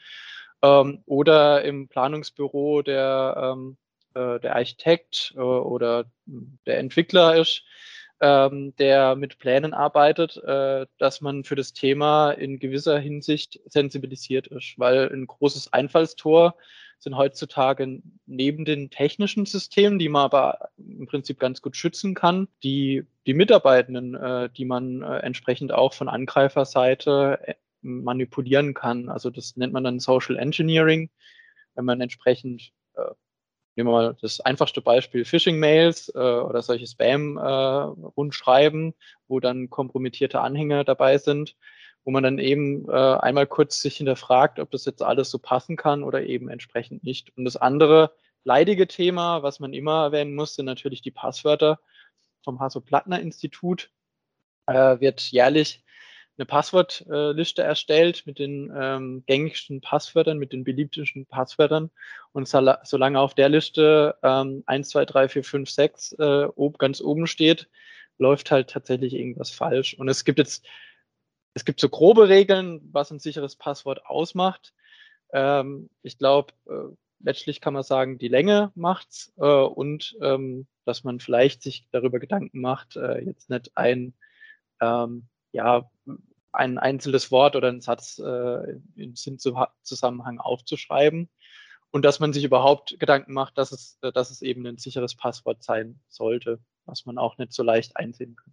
[0.62, 3.76] Ähm, oder im Planungsbüro der, ähm,
[4.14, 6.04] äh, der Architekt äh, oder
[6.66, 7.64] der Entwickler ist,
[8.22, 14.46] ähm, der mit Plänen arbeitet, äh, dass man für das Thema in gewisser Hinsicht sensibilisiert
[14.46, 16.54] ist, weil ein großes Einfallstor
[17.00, 22.46] sind heutzutage neben den technischen Systemen, die man aber im Prinzip ganz gut schützen kann,
[22.62, 29.08] die, die Mitarbeitenden, äh, die man äh, entsprechend auch von Angreiferseite äh, manipulieren kann.
[29.08, 31.10] Also das nennt man dann Social Engineering,
[31.74, 33.02] wenn man entsprechend äh,
[33.74, 38.92] Nehmen wir mal das einfachste Beispiel Phishing-Mails äh, oder solche Spam-Rundschreiben, äh,
[39.28, 41.56] wo dann kompromittierte Anhänge dabei sind,
[42.04, 45.76] wo man dann eben äh, einmal kurz sich hinterfragt, ob das jetzt alles so passen
[45.76, 47.34] kann oder eben entsprechend nicht.
[47.36, 48.12] Und das andere
[48.44, 51.80] leidige Thema, was man immer erwähnen muss, sind natürlich die Passwörter
[52.44, 53.90] vom Hasso-Plattner-Institut.
[54.66, 55.82] Äh, wird jährlich
[56.38, 61.90] eine Passwortliste erstellt mit den ähm, gängigsten Passwörtern, mit den beliebtesten Passwörtern.
[62.32, 67.00] Und solange auf der Liste ähm, 1, 2, 3, 4, 5, 6 äh, ob, ganz
[67.00, 67.68] oben steht,
[68.18, 69.94] läuft halt tatsächlich irgendwas falsch.
[69.94, 70.64] Und es gibt jetzt,
[71.54, 74.72] es gibt so grobe Regeln, was ein sicheres Passwort ausmacht.
[75.32, 81.04] Ähm, ich glaube, äh, letztlich kann man sagen, die Länge macht's äh, und ähm, dass
[81.04, 84.14] man vielleicht sich darüber Gedanken macht, äh, jetzt nicht ein
[84.80, 85.90] ähm, ja,
[86.52, 91.28] ein einzelnes Wort oder einen Satz äh, im Sinnzusammenhang aufzuschreiben
[91.90, 95.14] und dass man sich überhaupt Gedanken macht, dass es, äh, dass es eben ein sicheres
[95.14, 98.52] Passwort sein sollte, was man auch nicht so leicht einsehen kann.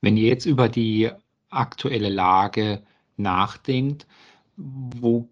[0.00, 1.10] Wenn ihr jetzt über die
[1.50, 2.82] aktuelle Lage
[3.16, 4.06] nachdenkt,
[4.56, 5.28] wo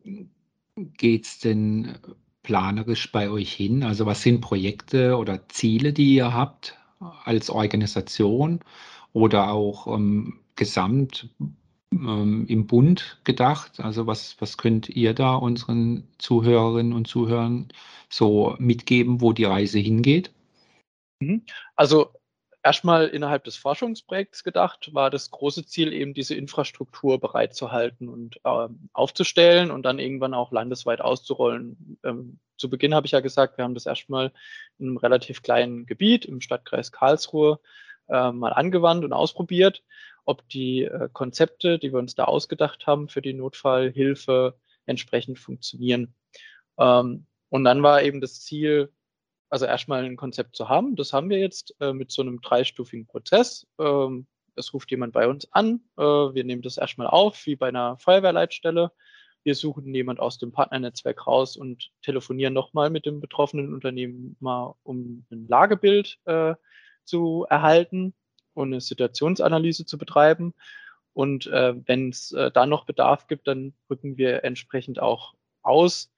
[0.76, 1.98] geht es denn
[2.42, 3.82] planerisch bei euch hin?
[3.82, 6.78] Also was sind Projekte oder Ziele, die ihr habt
[7.24, 8.60] als Organisation?
[9.12, 11.28] oder auch ähm, gesamt
[11.92, 13.80] ähm, im Bund gedacht?
[13.80, 17.68] Also was, was könnt ihr da unseren Zuhörerinnen und Zuhörern
[18.08, 20.30] so mitgeben, wo die Reise hingeht?
[21.20, 21.44] Mhm.
[21.76, 22.10] Also
[22.62, 28.88] erstmal innerhalb des Forschungsprojekts gedacht, war das große Ziel eben diese Infrastruktur bereitzuhalten und ähm,
[28.92, 31.98] aufzustellen und dann irgendwann auch landesweit auszurollen.
[32.04, 34.32] Ähm, zu Beginn habe ich ja gesagt, wir haben das erstmal
[34.78, 37.58] in einem relativ kleinen Gebiet im Stadtkreis Karlsruhe
[38.08, 39.82] äh, mal angewandt und ausprobiert,
[40.24, 44.56] ob die äh, Konzepte, die wir uns da ausgedacht haben für die Notfallhilfe,
[44.86, 46.14] entsprechend funktionieren.
[46.78, 48.92] Ähm, und dann war eben das Ziel,
[49.50, 50.96] also erstmal ein Konzept zu haben.
[50.96, 53.66] Das haben wir jetzt äh, mit so einem dreistufigen Prozess.
[53.78, 55.80] Ähm, es ruft jemand bei uns an.
[55.96, 58.92] Äh, wir nehmen das erstmal auf, wie bei einer Feuerwehrleitstelle.
[59.44, 64.74] Wir suchen jemand aus dem Partnernetzwerk raus und telefonieren nochmal mit dem betroffenen Unternehmen mal
[64.84, 66.54] um ein Lagebild äh,
[67.04, 68.14] zu erhalten
[68.54, 70.54] und eine Situationsanalyse zu betreiben.
[71.12, 76.10] Und äh, wenn es äh, da noch Bedarf gibt, dann rücken wir entsprechend auch aus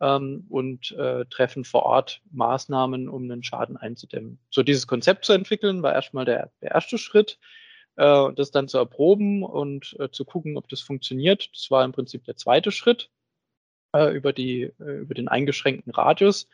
[0.00, 4.40] ähm, und äh, treffen vor Ort Maßnahmen, um einen Schaden einzudämmen.
[4.50, 7.38] So dieses Konzept zu entwickeln, war erstmal der, der erste Schritt.
[7.96, 11.50] Äh, das dann zu erproben und äh, zu gucken, ob das funktioniert.
[11.52, 13.10] Das war im Prinzip der zweite Schritt
[13.94, 16.48] äh, über, die, äh, über den eingeschränkten Radius.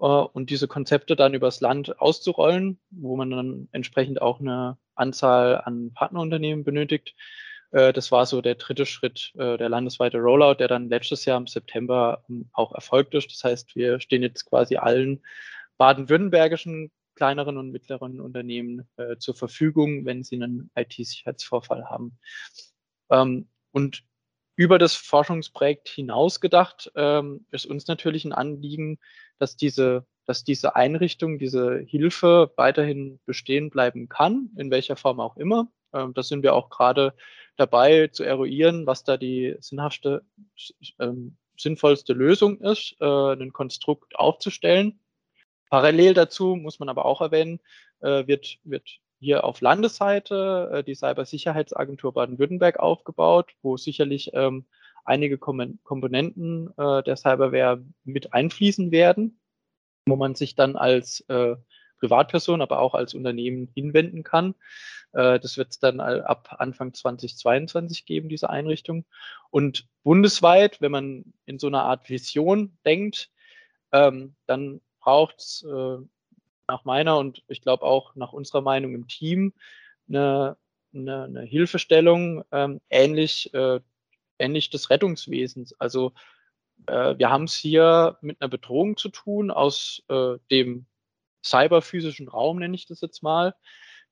[0.00, 5.60] Äh, und diese Konzepte dann übers Land auszurollen, wo man dann entsprechend auch eine Anzahl
[5.64, 7.14] an Partnerunternehmen benötigt.
[7.70, 11.38] Äh, das war so der dritte Schritt, äh, der landesweite Rollout, der dann letztes Jahr
[11.38, 13.30] im September ähm, auch erfolgt ist.
[13.32, 15.22] Das heißt, wir stehen jetzt quasi allen
[15.78, 22.16] baden-württembergischen kleineren und mittleren Unternehmen zur Verfügung, wenn sie einen IT-Sicherheitsvorfall haben.
[23.10, 24.04] Ähm, und
[24.54, 28.98] über das Forschungsprojekt hinaus gedacht, ähm, ist uns natürlich ein Anliegen,
[29.38, 35.36] dass diese, dass diese Einrichtung, diese Hilfe weiterhin bestehen bleiben kann, in welcher Form auch
[35.36, 35.68] immer.
[35.92, 37.14] Ähm, da sind wir auch gerade
[37.56, 40.22] dabei zu eruieren, was da die sinnhafte,
[40.98, 45.00] ähm, sinnvollste Lösung ist, äh, ein Konstrukt aufzustellen.
[45.70, 47.60] Parallel dazu muss man aber auch erwähnen,
[48.00, 54.66] äh, wird, wird hier auf Landesseite äh, die Cybersicherheitsagentur Baden-Württemberg aufgebaut, wo sicherlich ähm,
[55.08, 59.40] einige Kom Komponenten äh, der Cyberware mit einfließen werden,
[60.06, 61.56] wo man sich dann als äh,
[61.98, 64.54] Privatperson, aber auch als Unternehmen hinwenden kann.
[65.12, 69.04] Äh, das wird es dann ab Anfang 2022 geben, diese Einrichtung.
[69.50, 73.30] Und bundesweit, wenn man in so einer Art Vision denkt,
[73.92, 75.98] ähm, dann braucht es äh,
[76.68, 79.54] nach meiner und ich glaube auch nach unserer Meinung im Team
[80.08, 80.56] eine,
[80.92, 83.80] eine, eine Hilfestellung ähm, ähnlich äh,
[84.38, 85.74] ähnlich des Rettungswesens.
[85.80, 86.12] Also
[86.86, 90.86] äh, wir haben es hier mit einer Bedrohung zu tun aus äh, dem
[91.44, 93.54] cyberphysischen Raum, nenne ich das jetzt mal,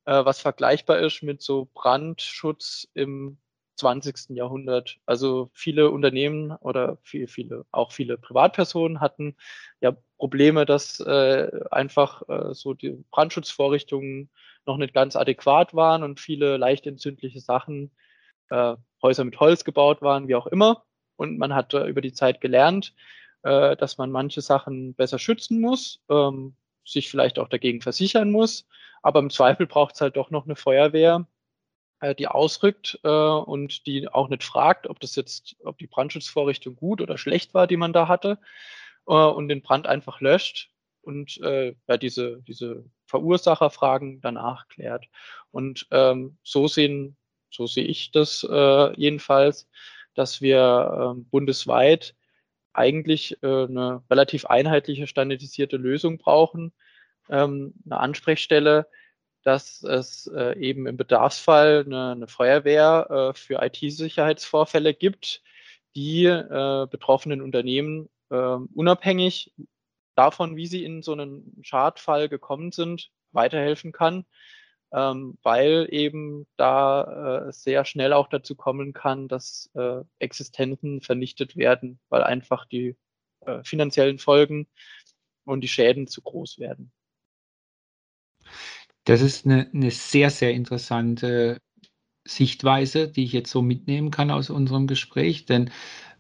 [0.04, 3.38] äh, was vergleichbar ist mit so Brandschutz im
[3.76, 4.30] 20.
[4.36, 4.98] Jahrhundert.
[5.06, 9.36] Also viele Unternehmen oder viele, viele, auch viele Privatpersonen hatten
[9.80, 14.30] ja Probleme, dass äh, einfach äh, so die Brandschutzvorrichtungen
[14.64, 17.90] noch nicht ganz adäquat waren und viele leicht entzündliche Sachen,
[18.50, 20.84] äh, Häuser mit Holz gebaut waren, wie auch immer.
[21.14, 22.92] Und man hat äh, über die Zeit gelernt,
[23.42, 28.66] äh, dass man manche Sachen besser schützen muss, ähm, sich vielleicht auch dagegen versichern muss.
[29.02, 31.26] Aber im Zweifel braucht es halt doch noch eine Feuerwehr,
[32.00, 37.00] äh, die ausrückt und die auch nicht fragt, ob das jetzt, ob die Brandschutzvorrichtung gut
[37.00, 38.38] oder schlecht war, die man da hatte,
[39.04, 40.70] und den Brand einfach löscht
[41.02, 45.06] und ja, diese, diese Verursacherfragen danach klärt.
[45.52, 47.16] Und ähm, so sehen,
[47.50, 49.68] so sehe ich das äh, jedenfalls,
[50.14, 52.14] dass wir äh, bundesweit
[52.72, 56.72] eigentlich äh, eine relativ einheitliche, standardisierte Lösung brauchen,
[57.30, 58.86] ähm, eine Ansprechstelle,
[59.42, 65.42] dass es äh, eben im Bedarfsfall eine, eine Feuerwehr äh, für IT-Sicherheitsvorfälle gibt,
[65.94, 69.52] die äh, betroffenen Unternehmen äh, unabhängig
[70.14, 74.24] davon, wie sie in so einen Schadfall gekommen sind, weiterhelfen kann,
[74.96, 81.54] ähm, weil eben da äh, sehr schnell auch dazu kommen kann, dass äh, Existenzen vernichtet
[81.54, 82.96] werden, weil einfach die
[83.40, 84.66] äh, finanziellen Folgen
[85.44, 86.90] und die Schäden zu groß werden.
[89.04, 91.60] Das ist eine, eine sehr, sehr interessante
[92.24, 95.44] Sichtweise, die ich jetzt so mitnehmen kann aus unserem Gespräch.
[95.44, 95.70] Denn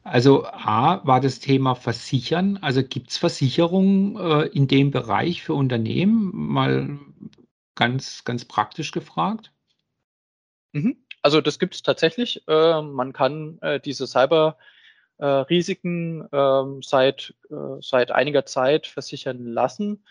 [0.02, 2.58] also A war das Thema Versichern.
[2.58, 6.30] Also gibt es Versicherungen äh, in dem Bereich für Unternehmen?
[6.32, 6.98] Mal
[7.76, 9.52] ganz, ganz praktisch gefragt.
[10.72, 10.96] Mhm.
[11.22, 12.46] Also das gibt es tatsächlich.
[12.48, 20.04] Äh, man kann äh, diese Cyber-Risiken ähm, seit, äh, seit einiger Zeit versichern lassen,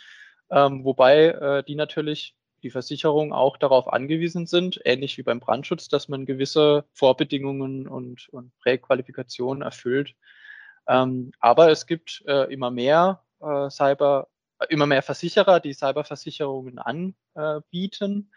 [0.49, 5.87] ähm, wobei äh, die natürlich die Versicherungen auch darauf angewiesen sind, ähnlich wie beim Brandschutz,
[5.87, 10.15] dass man gewisse Vorbedingungen und, und Präqualifikationen erfüllt.
[10.87, 14.29] Ähm, aber es gibt äh, immer mehr äh, Cyber,
[14.69, 18.31] immer mehr Versicherer, die Cyberversicherungen anbieten.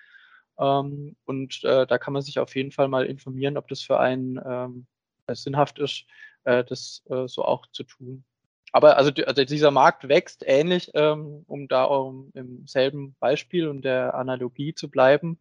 [0.59, 4.01] Ähm, und äh, da kann man sich auf jeden Fall mal informieren, ob das für
[4.01, 4.87] einen ähm,
[5.31, 6.05] sinnhaft ist,
[6.45, 8.25] äh, das äh, so auch zu tun
[8.71, 11.87] aber also, also dieser Markt wächst ähnlich, ähm, um da
[12.35, 15.39] im selben Beispiel und der Analogie zu bleiben,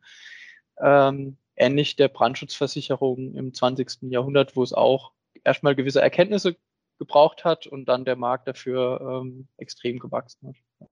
[1.58, 4.12] ähnlich der Brandschutzversicherung im 20.
[4.12, 5.12] Jahrhundert, wo es auch
[5.44, 6.56] erstmal gewisse Erkenntnisse
[6.98, 10.90] gebraucht hat und dann der Markt dafür ähm, extrem gewachsen hat.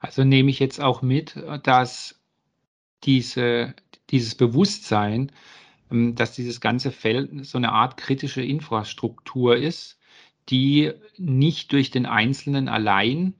[0.00, 2.20] Also nehme ich jetzt auch mit, dass
[3.04, 3.74] diese,
[4.10, 5.32] dieses Bewusstsein,
[5.90, 9.98] ähm, dass dieses ganze Feld so eine Art kritische Infrastruktur ist,
[10.48, 13.34] die nicht durch den Einzelnen allein,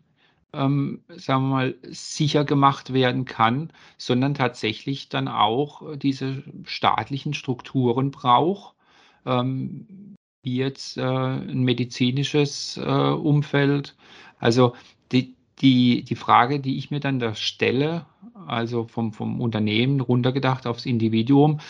[0.52, 8.10] ähm, sagen wir mal, sicher gemacht werden kann, sondern tatsächlich dann auch diese staatlichen Strukturen
[8.10, 8.74] braucht,
[9.24, 10.16] ähm,
[10.48, 13.96] wie jetzt äh, ein medizinisches äh, Umfeld.
[14.38, 14.74] Also
[15.12, 18.06] die, die, die Frage, die ich mir dann da stelle,
[18.46, 21.60] also vom, vom Unternehmen runtergedacht aufs Individuum,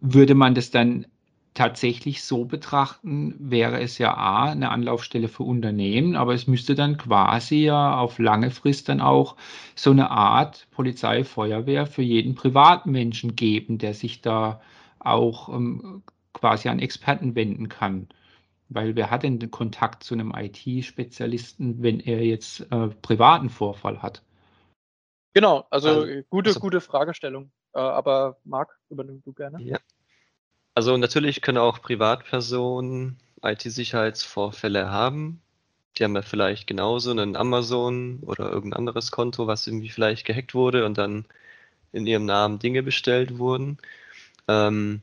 [0.00, 1.06] würde man das dann
[1.54, 6.96] tatsächlich so betrachten, wäre es ja A, eine Anlaufstelle für Unternehmen, aber es müsste dann
[6.96, 9.36] quasi ja auf lange Frist dann auch
[9.74, 14.62] so eine Art Polizei, Feuerwehr für jeden Privatmenschen geben, der sich da
[14.98, 18.08] auch ähm, quasi an Experten wenden kann.
[18.68, 24.02] Weil wer hat denn den Kontakt zu einem IT-Spezialisten, wenn er jetzt äh, privaten Vorfall
[24.02, 24.22] hat?
[25.34, 27.50] Genau, also, also gute, also, gute Fragestellung.
[27.74, 29.60] Äh, aber Marc, übernimm du gerne.
[29.62, 29.78] Ja,
[30.74, 35.42] also natürlich können auch Privatpersonen IT-Sicherheitsvorfälle haben.
[35.96, 40.54] Die haben ja vielleicht genauso einen Amazon oder irgendein anderes Konto, was irgendwie vielleicht gehackt
[40.54, 41.26] wurde und dann
[41.92, 43.76] in ihrem Namen Dinge bestellt wurden.
[44.48, 45.02] Ähm,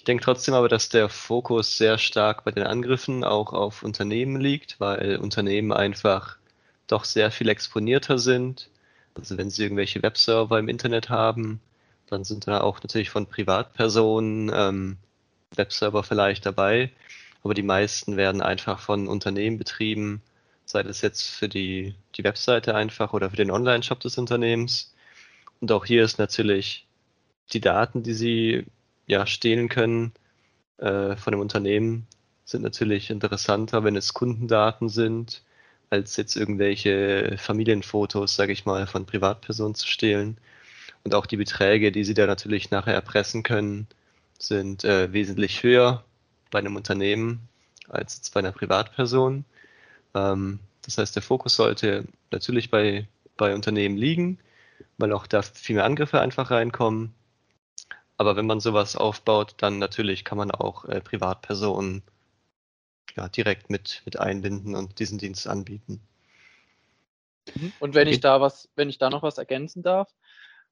[0.00, 4.40] ich denke trotzdem aber, dass der Fokus sehr stark bei den Angriffen auch auf Unternehmen
[4.40, 6.38] liegt, weil Unternehmen einfach
[6.86, 8.70] doch sehr viel exponierter sind.
[9.14, 11.60] Also wenn sie irgendwelche Webserver im Internet haben,
[12.06, 14.96] dann sind da auch natürlich von Privatpersonen ähm,
[15.54, 16.90] Webserver vielleicht dabei,
[17.42, 20.22] aber die meisten werden einfach von Unternehmen betrieben,
[20.64, 24.94] sei das jetzt für die, die Webseite einfach oder für den Online-Shop des Unternehmens.
[25.60, 26.86] Und auch hier ist natürlich
[27.52, 28.64] die Daten, die sie
[29.10, 30.12] ja stehlen können
[30.78, 32.06] äh, von dem Unternehmen,
[32.44, 35.42] sind natürlich interessanter, wenn es Kundendaten sind,
[35.90, 40.38] als jetzt irgendwelche Familienfotos, sage ich mal, von Privatpersonen zu stehlen.
[41.04, 43.86] Und auch die Beträge, die sie da natürlich nachher erpressen können,
[44.38, 46.04] sind äh, wesentlich höher
[46.50, 47.48] bei einem Unternehmen
[47.88, 49.44] als bei einer Privatperson.
[50.14, 54.38] Ähm, das heißt, der Fokus sollte natürlich bei, bei Unternehmen liegen,
[54.98, 57.14] weil auch da viel mehr Angriffe einfach reinkommen.
[58.20, 62.02] Aber wenn man sowas aufbaut, dann natürlich kann man auch äh, Privatpersonen
[63.16, 66.02] ja, direkt mit, mit einbinden und diesen Dienst anbieten.
[67.54, 67.72] Mhm.
[67.80, 70.12] Und wenn ich da was, wenn ich da noch was ergänzen darf,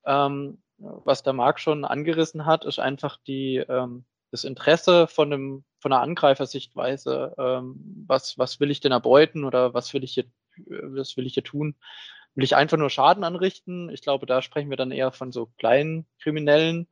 [0.05, 5.65] ähm, was der Marc schon angerissen hat, ist einfach die, ähm, das Interesse von einem,
[5.81, 10.27] von einer Angreifersichtweise, ähm, was, was will ich denn erbeuten oder was will ich hier,
[10.67, 11.77] was will ich hier tun?
[12.35, 13.89] Will ich einfach nur Schaden anrichten?
[13.89, 16.89] Ich glaube, da sprechen wir dann eher von so kleinen Kriminellen,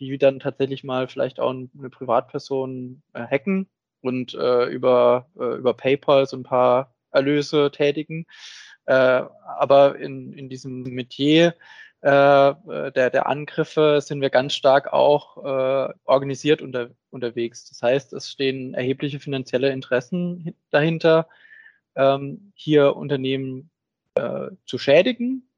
[0.00, 3.68] die dann tatsächlich mal vielleicht auch eine Privatperson äh, hacken
[4.00, 8.26] und äh, über, äh, über PayPal so ein paar Erlöse tätigen.
[8.86, 9.22] Äh,
[9.58, 11.54] aber in, in diesem Metier
[12.02, 12.54] äh,
[12.92, 17.68] der, der Angriffe sind wir ganz stark auch äh, organisiert unter, unterwegs.
[17.68, 21.28] Das heißt, es stehen erhebliche finanzielle Interessen dahinter,
[21.96, 23.70] ähm, hier Unternehmen
[24.14, 25.48] äh, zu schädigen,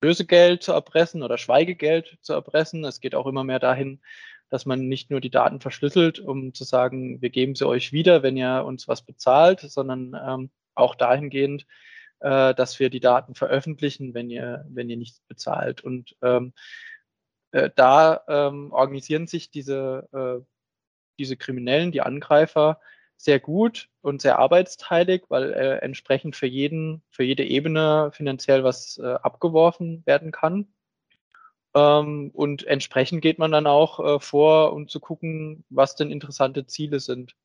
[0.00, 2.84] Lösegeld zu erpressen oder Schweigegeld zu erpressen.
[2.84, 4.00] Es geht auch immer mehr dahin,
[4.48, 8.22] dass man nicht nur die Daten verschlüsselt, um zu sagen, wir geben sie euch wieder,
[8.22, 11.66] wenn ihr uns was bezahlt, sondern ähm, auch dahingehend,
[12.20, 15.82] äh, dass wir die Daten veröffentlichen, wenn ihr, wenn ihr nichts bezahlt.
[15.82, 16.52] Und ähm,
[17.52, 20.44] äh, da ähm, organisieren sich diese, äh,
[21.18, 22.80] diese Kriminellen, die Angreifer,
[23.22, 28.98] sehr gut und sehr arbeitsteilig, weil äh, entsprechend für jeden, für jede Ebene finanziell was
[28.98, 30.68] äh, abgeworfen werden kann.
[31.74, 36.66] Ähm, und entsprechend geht man dann auch äh, vor, um zu gucken, was denn interessante
[36.66, 37.36] Ziele sind.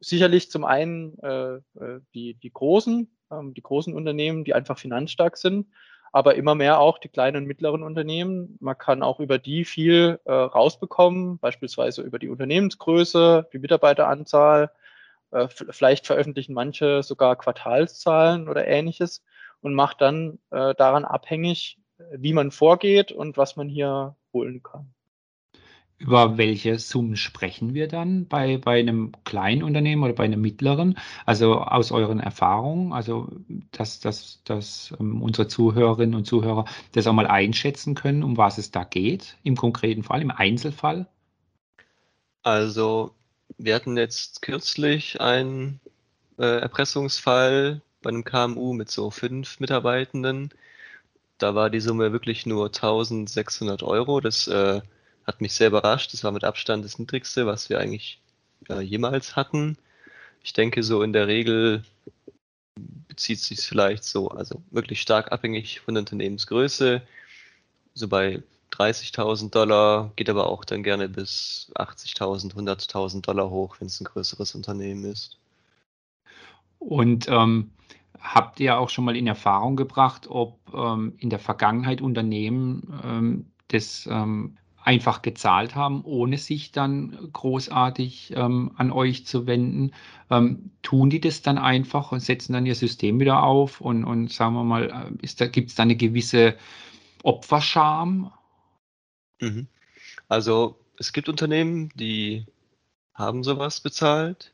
[0.00, 5.38] Sicherlich zum einen äh, äh die, die großen, ähm, die großen Unternehmen, die einfach finanzstark
[5.38, 5.66] sind,
[6.12, 8.58] aber immer mehr auch die kleinen und mittleren Unternehmen.
[8.60, 14.70] Man kann auch über die viel äh, rausbekommen, beispielsweise über die Unternehmensgröße, die Mitarbeiteranzahl.
[15.32, 19.24] Äh, vielleicht veröffentlichen manche sogar Quartalszahlen oder ähnliches
[19.60, 21.78] und macht dann äh, daran abhängig,
[22.14, 24.92] wie man vorgeht und was man hier holen kann.
[25.96, 30.98] Über welche Summen sprechen wir dann bei, bei einem kleinen Unternehmen oder bei einem mittleren?
[31.26, 33.30] Also aus euren Erfahrungen, also
[33.70, 38.58] dass, dass, dass ähm, unsere Zuhörerinnen und Zuhörer das auch mal einschätzen können, um was
[38.58, 41.06] es da geht, im konkreten Fall, im Einzelfall?
[42.42, 43.14] Also
[43.58, 45.80] wir hatten jetzt kürzlich einen
[46.38, 50.50] äh, Erpressungsfall bei einem KMU mit so fünf Mitarbeitenden.
[51.38, 54.20] Da war die Summe wirklich nur 1600 Euro.
[54.20, 54.80] Das äh,
[55.26, 56.12] hat mich sehr überrascht.
[56.12, 58.20] Das war mit Abstand das niedrigste, was wir eigentlich
[58.68, 59.76] äh, jemals hatten.
[60.42, 61.84] Ich denke, so in der Regel
[63.08, 67.02] bezieht sich vielleicht so, also wirklich stark abhängig von der Unternehmensgröße.
[67.94, 73.86] So bei 30.000 Dollar geht aber auch dann gerne bis 80.000, 100.000 Dollar hoch, wenn
[73.86, 75.38] es ein größeres Unternehmen ist.
[76.78, 77.70] Und ähm,
[78.20, 83.46] habt ihr auch schon mal in Erfahrung gebracht, ob ähm, in der Vergangenheit Unternehmen ähm,
[83.68, 89.92] das ähm, einfach gezahlt haben, ohne sich dann großartig ähm, an euch zu wenden,
[90.30, 94.32] ähm, tun die das dann einfach und setzen dann ihr System wieder auf und, und
[94.32, 96.56] sagen wir mal, äh, gibt es da eine gewisse
[97.22, 98.32] Opferscham?
[99.42, 99.66] Mhm.
[100.28, 102.46] Also es gibt Unternehmen, die
[103.14, 104.52] haben sowas bezahlt.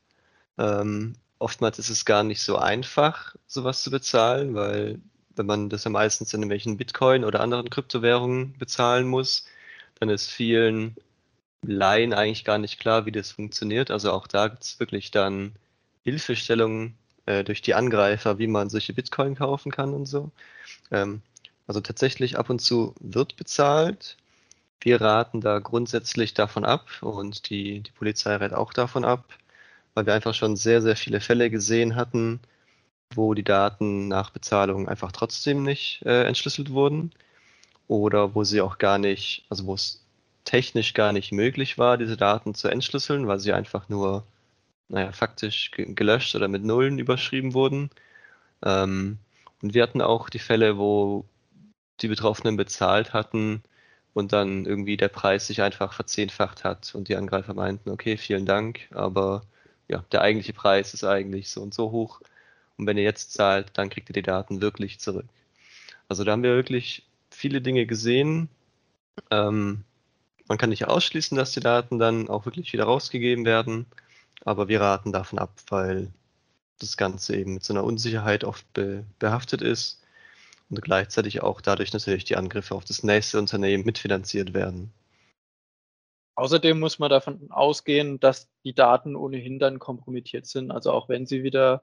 [0.58, 5.00] Ähm, oftmals ist es gar nicht so einfach, sowas zu bezahlen, weil
[5.36, 9.46] wenn man das ja meistens in irgendwelchen Bitcoin oder anderen Kryptowährungen bezahlen muss,
[10.00, 10.96] dann ist vielen
[11.62, 13.90] Laien eigentlich gar nicht klar, wie das funktioniert.
[13.90, 15.54] Also auch da gibt es wirklich dann
[16.04, 16.96] Hilfestellungen
[17.26, 20.30] äh, durch die Angreifer, wie man solche Bitcoin kaufen kann und so.
[20.90, 21.22] Ähm,
[21.66, 24.16] also tatsächlich ab und zu wird bezahlt.
[24.80, 29.24] Wir raten da grundsätzlich davon ab und die, die Polizei rät auch davon ab,
[29.94, 32.40] weil wir einfach schon sehr, sehr viele Fälle gesehen hatten,
[33.14, 37.12] wo die Daten nach Bezahlung einfach trotzdem nicht äh, entschlüsselt wurden
[37.88, 40.04] oder wo sie auch gar nicht, also wo es
[40.44, 44.24] technisch gar nicht möglich war, diese Daten zu entschlüsseln, weil sie einfach nur,
[44.88, 47.90] naja, faktisch gelöscht oder mit Nullen überschrieben wurden.
[48.64, 49.18] Ähm,
[49.62, 51.26] und wir hatten auch die Fälle, wo
[52.00, 53.62] die Betroffenen bezahlt hatten
[54.18, 58.46] und dann irgendwie der Preis sich einfach verzehnfacht hat und die Angreifer meinten, okay, vielen
[58.46, 59.42] Dank, aber
[59.86, 62.20] ja, der eigentliche Preis ist eigentlich so und so hoch.
[62.76, 65.26] Und wenn ihr jetzt zahlt, dann kriegt ihr die Daten wirklich zurück.
[66.08, 68.48] Also da haben wir wirklich viele Dinge gesehen.
[69.30, 69.84] Ähm,
[70.48, 73.86] man kann nicht ausschließen, dass die Daten dann auch wirklich wieder rausgegeben werden,
[74.44, 76.08] aber wir raten davon ab, weil
[76.80, 79.97] das Ganze eben mit so einer Unsicherheit oft be behaftet ist
[80.70, 84.92] und gleichzeitig auch dadurch natürlich die Angriffe auf das nächste Unternehmen mitfinanziert werden.
[86.34, 90.70] Außerdem muss man davon ausgehen, dass die Daten ohnehin dann kompromittiert sind.
[90.70, 91.82] Also auch wenn sie wieder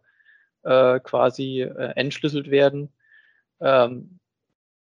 [0.64, 2.94] äh, quasi äh, entschlüsselt werden,
[3.60, 4.20] ähm,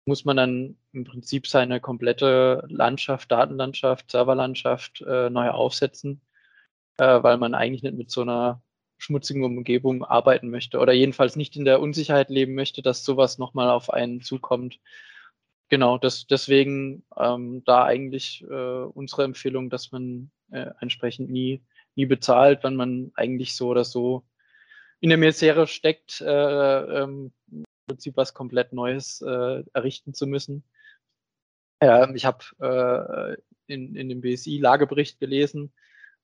[0.07, 6.21] muss man dann im Prinzip seine komplette Landschaft, Datenlandschaft, Serverlandschaft äh, neu aufsetzen,
[6.99, 8.63] äh, weil man eigentlich nicht mit so einer
[8.99, 13.71] schmutzigen Umgebung arbeiten möchte oder jedenfalls nicht in der Unsicherheit leben möchte, dass sowas nochmal
[13.71, 14.81] auf einen zukommt.
[15.69, 21.63] Genau, das, deswegen ähm, da eigentlich äh, unsere Empfehlung, dass man äh, entsprechend nie,
[21.97, 24.25] nie bezahlt, wenn man eigentlich so oder so
[25.01, 30.65] in der Misere steckt, äh, ähm, im Prinzip was komplett Neues äh, errichten zu müssen.
[31.83, 33.37] Ja, ich habe
[33.69, 35.73] äh, in, in dem BSI-Lagebericht gelesen,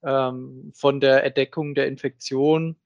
[0.03, 2.77] ähm, von der Entdeckung der Infektion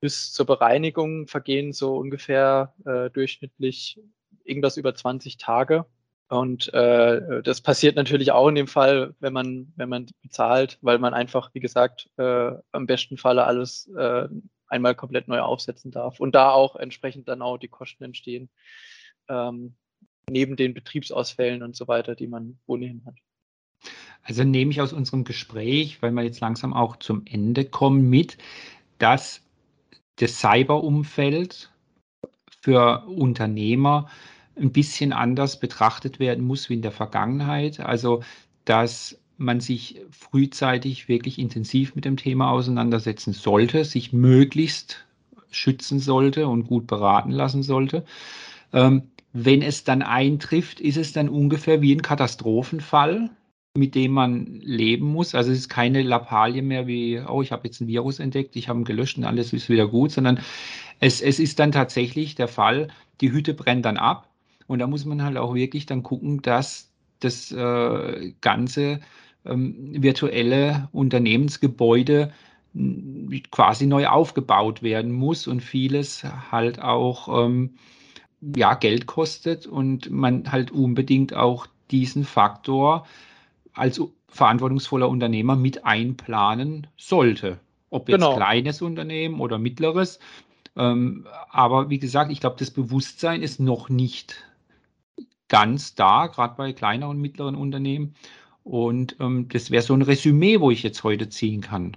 [0.00, 4.00] bis zur Bereinigung vergehen so ungefähr äh, durchschnittlich
[4.44, 5.86] irgendwas über 20 Tage.
[6.28, 10.98] Und äh, das passiert natürlich auch in dem Fall, wenn man, wenn man bezahlt, weil
[10.98, 14.28] man einfach, wie gesagt, äh, am besten Falle alles äh,
[14.66, 16.20] einmal komplett neu aufsetzen darf.
[16.20, 18.48] Und da auch entsprechend dann auch die Kosten entstehen,
[19.28, 19.76] ähm,
[20.28, 23.16] neben den Betriebsausfällen und so weiter, die man ohnehin hat.
[24.22, 28.38] Also nehme ich aus unserem Gespräch, weil wir jetzt langsam auch zum Ende kommen, mit,
[28.98, 29.40] dass
[30.16, 31.70] das Cyberumfeld
[32.60, 34.08] für Unternehmer
[34.56, 37.80] ein bisschen anders betrachtet werden muss wie in der Vergangenheit.
[37.80, 38.22] Also,
[38.64, 45.04] dass man sich frühzeitig wirklich intensiv mit dem Thema auseinandersetzen sollte, sich möglichst
[45.50, 48.04] schützen sollte und gut beraten lassen sollte.
[48.72, 49.02] Ähm,
[49.32, 53.30] wenn es dann eintrifft, ist es dann ungefähr wie ein Katastrophenfall,
[53.74, 55.34] mit dem man leben muss.
[55.34, 58.68] Also es ist keine Lappalie mehr wie, oh, ich habe jetzt ein Virus entdeckt, ich
[58.68, 60.40] habe ihn gelöscht und alles ist wieder gut, sondern
[61.00, 62.88] es, es ist dann tatsächlich der Fall,
[63.20, 64.28] die Hütte brennt dann ab
[64.66, 69.00] und da muss man halt auch wirklich dann gucken, dass das äh, ganze
[69.46, 72.32] ähm, virtuelle Unternehmensgebäude
[73.50, 77.70] quasi neu aufgebaut werden muss und vieles halt auch ähm,
[78.54, 83.06] ja, Geld kostet und man halt unbedingt auch diesen Faktor
[83.74, 87.58] als verantwortungsvoller Unternehmer mit einplanen sollte.
[87.90, 88.36] Ob jetzt genau.
[88.36, 90.18] kleines Unternehmen oder mittleres.
[90.76, 94.44] Ähm, aber wie gesagt, ich glaube, das Bewusstsein ist noch nicht
[95.48, 98.14] ganz da, gerade bei kleineren und mittleren Unternehmen.
[98.64, 101.96] Und ähm, das wäre so ein Resümee, wo ich jetzt heute ziehen kann.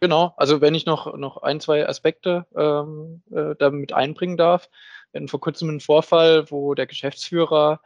[0.00, 4.68] Genau, also wenn ich noch, noch ein, zwei Aspekte ähm, äh, damit einbringen darf.
[5.12, 7.80] Wir hatten vor kurzem einen Vorfall, wo der Geschäftsführer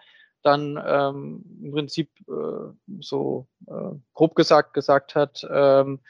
[0.48, 6.00] dann ähm, im Prinzip äh, so äh, grob gesagt gesagt hat, ähm,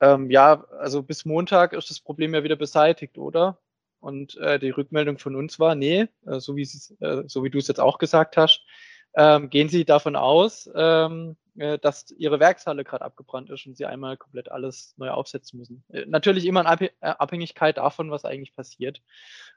[0.00, 3.58] ähm, ja, also bis Montag ist das Problem ja wieder beseitigt, oder?
[4.00, 6.62] Und äh, die Rückmeldung von uns war, nee, äh, so, wie
[7.00, 8.64] äh, so wie du es jetzt auch gesagt hast,
[9.14, 13.86] ähm, gehen Sie davon aus, ähm, äh, dass Ihre Werkshalle gerade abgebrannt ist und Sie
[13.86, 15.84] einmal komplett alles neu aufsetzen müssen.
[15.88, 19.02] Äh, natürlich immer in Abhängigkeit davon, was eigentlich passiert.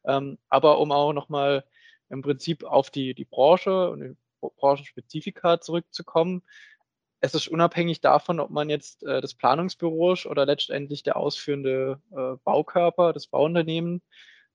[0.06, 1.64] Ähm, aber um auch nochmal
[2.12, 6.44] im Prinzip auf die, die Branche und die Branchenspezifika zurückzukommen,
[7.22, 12.02] es ist unabhängig davon, ob man jetzt äh, das Planungsbüro ist oder letztendlich der ausführende
[12.12, 14.02] äh, Baukörper, das Bauunternehmen.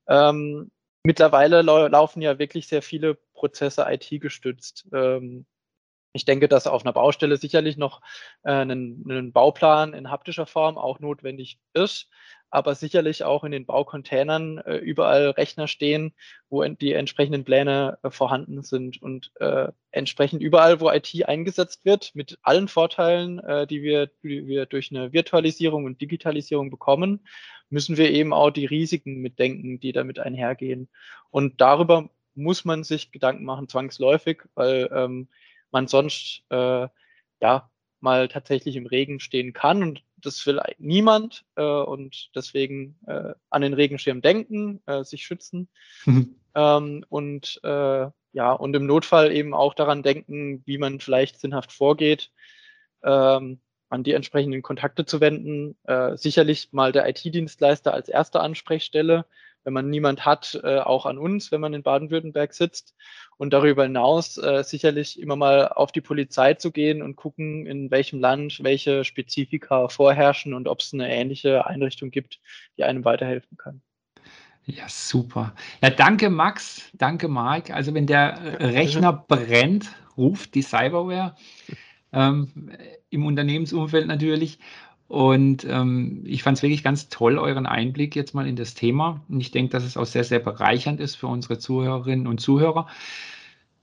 [0.07, 0.69] Ähm,
[1.03, 4.87] mittlerweile lau laufen ja wirklich sehr viele Prozesse IT gestützt.
[4.93, 5.45] Ähm,
[6.13, 8.01] ich denke, dass auf einer Baustelle sicherlich noch
[8.43, 12.09] äh, ein Bauplan in haptischer Form auch notwendig ist
[12.49, 16.13] aber sicherlich auch in den Baucontainern äh, überall Rechner stehen,
[16.49, 22.15] wo die entsprechenden Pläne äh, vorhanden sind und äh, entsprechend überall, wo IT eingesetzt wird,
[22.15, 27.25] mit allen Vorteilen, äh, die, wir, die wir durch eine Virtualisierung und Digitalisierung bekommen,
[27.69, 30.89] müssen wir eben auch die Risiken mitdenken, die damit einhergehen.
[31.29, 35.27] Und darüber muss man sich Gedanken machen, zwangsläufig, weil ähm,
[35.71, 36.87] man sonst äh,
[37.41, 43.33] ja mal tatsächlich im Regen stehen kann und das will niemand äh, und deswegen äh,
[43.49, 45.67] an den Regenschirm denken, äh, sich schützen
[46.05, 46.35] mhm.
[46.55, 51.71] ähm, und äh, ja und im Notfall eben auch daran denken, wie man vielleicht sinnhaft
[51.71, 52.31] vorgeht,
[53.03, 53.59] ähm,
[53.89, 55.77] an die entsprechenden Kontakte zu wenden.
[55.83, 59.25] Äh, sicherlich mal der IT-Dienstleister als erste Ansprechstelle,
[59.67, 62.95] wenn man niemand hat, äh, auch an uns, wenn man in Baden-Württemberg sitzt.
[63.35, 67.91] Und darüber hinaus äh, sicherlich immer mal auf die Polizei zu gehen und gucken, in
[67.91, 72.39] welchem Land welche Spezifika vorherrschen und ob es eine ähnliche Einrichtung gibt,
[72.77, 73.81] die einem weiterhelfen kann.
[74.63, 75.53] Ja, super.
[75.83, 77.69] Ja, danke Max, danke Marc.
[77.69, 81.35] Also wenn der Rechner brennt, ruft die Cyberware
[82.13, 82.71] ähm,
[83.09, 84.59] im Unternehmensumfeld natürlich.
[85.07, 89.21] Und ähm, ich fand es wirklich ganz toll, euren Einblick jetzt mal in das Thema.
[89.29, 92.87] Und ich denke, dass es auch sehr, sehr bereichernd ist für unsere Zuhörerinnen und Zuhörer.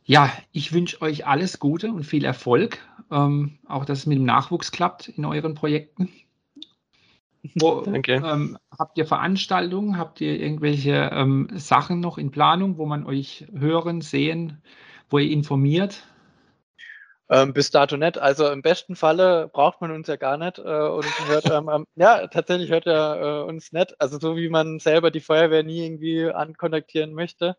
[0.05, 2.79] Ja, ich wünsche euch alles Gute und viel Erfolg.
[3.11, 6.11] Ähm, auch, dass es mit dem Nachwuchs klappt in euren Projekten.
[7.55, 8.22] Wo, Danke.
[8.25, 9.99] Ähm, habt ihr Veranstaltungen?
[9.99, 14.62] Habt ihr irgendwelche ähm, Sachen noch in Planung, wo man euch hören, sehen,
[15.09, 16.05] wo ihr informiert?
[17.31, 18.18] Ähm, bis dato nicht.
[18.18, 22.27] Also im besten Falle braucht man uns ja gar nicht äh, und hört, ähm, ja,
[22.27, 23.99] tatsächlich hört er äh, uns nicht.
[23.99, 27.57] Also so wie man selber die Feuerwehr nie irgendwie ankontaktieren möchte.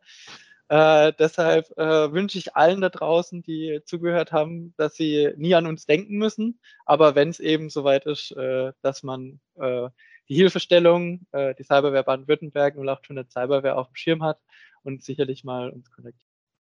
[0.68, 5.66] Äh, deshalb äh, wünsche ich allen da draußen, die zugehört haben, dass sie nie an
[5.66, 6.60] uns denken müssen.
[6.86, 9.90] Aber wenn es eben soweit ist, äh, dass man äh,
[10.28, 14.40] die Hilfestellung, die Cyberwehr Baden-Württemberg 0800 Cyberwehr auf dem Schirm hat
[14.82, 16.28] und sicherlich mal uns kontaktiert.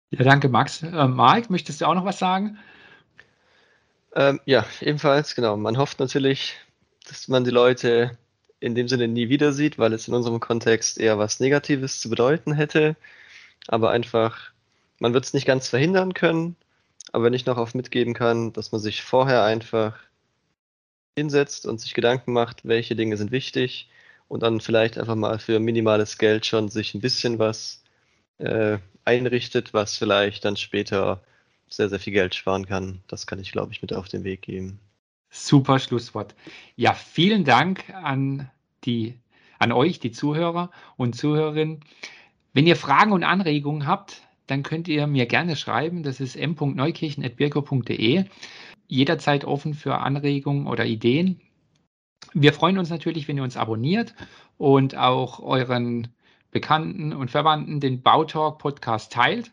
[0.08, 0.80] Ja, danke, Max.
[0.80, 2.56] Marc, möchtest du auch noch was sagen?
[4.14, 5.56] Ähm, ja, ebenfalls, genau.
[5.56, 6.54] Man hofft natürlich,
[7.08, 8.18] dass man die Leute
[8.60, 12.10] in dem Sinne nie wieder sieht, weil es in unserem Kontext eher was Negatives zu
[12.10, 12.96] bedeuten hätte.
[13.68, 14.52] Aber einfach,
[15.00, 16.56] man wird es nicht ganz verhindern können.
[17.12, 19.98] Aber wenn ich noch auf mitgeben kann, dass man sich vorher einfach
[21.16, 23.88] hinsetzt und sich Gedanken macht, welche Dinge sind wichtig
[24.28, 27.82] und dann vielleicht einfach mal für minimales Geld schon sich ein bisschen was
[28.38, 31.22] äh, einrichtet, was vielleicht dann später
[31.72, 33.00] sehr, sehr viel Geld sparen kann.
[33.08, 34.78] Das kann ich, glaube ich, mit auf den Weg geben.
[35.30, 36.34] Super Schlusswort.
[36.76, 38.50] Ja, vielen Dank an
[38.84, 39.18] die,
[39.58, 41.80] an euch, die Zuhörer und Zuhörerinnen.
[42.52, 46.02] Wenn ihr Fragen und Anregungen habt, dann könnt ihr mir gerne schreiben.
[46.02, 48.24] Das ist m.neukirchen.birko.de.
[48.88, 51.40] Jederzeit offen für Anregungen oder Ideen.
[52.34, 54.14] Wir freuen uns natürlich, wenn ihr uns abonniert
[54.58, 56.08] und auch euren
[56.50, 59.52] Bekannten und Verwandten den Bautalk Podcast teilt.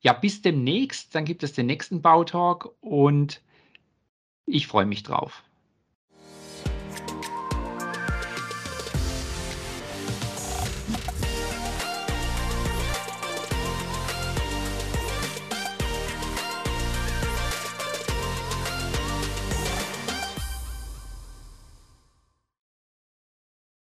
[0.00, 1.14] Ja, bis demnächst.
[1.14, 3.42] Dann gibt es den nächsten Bautalk und
[4.46, 5.44] ich freue mich drauf.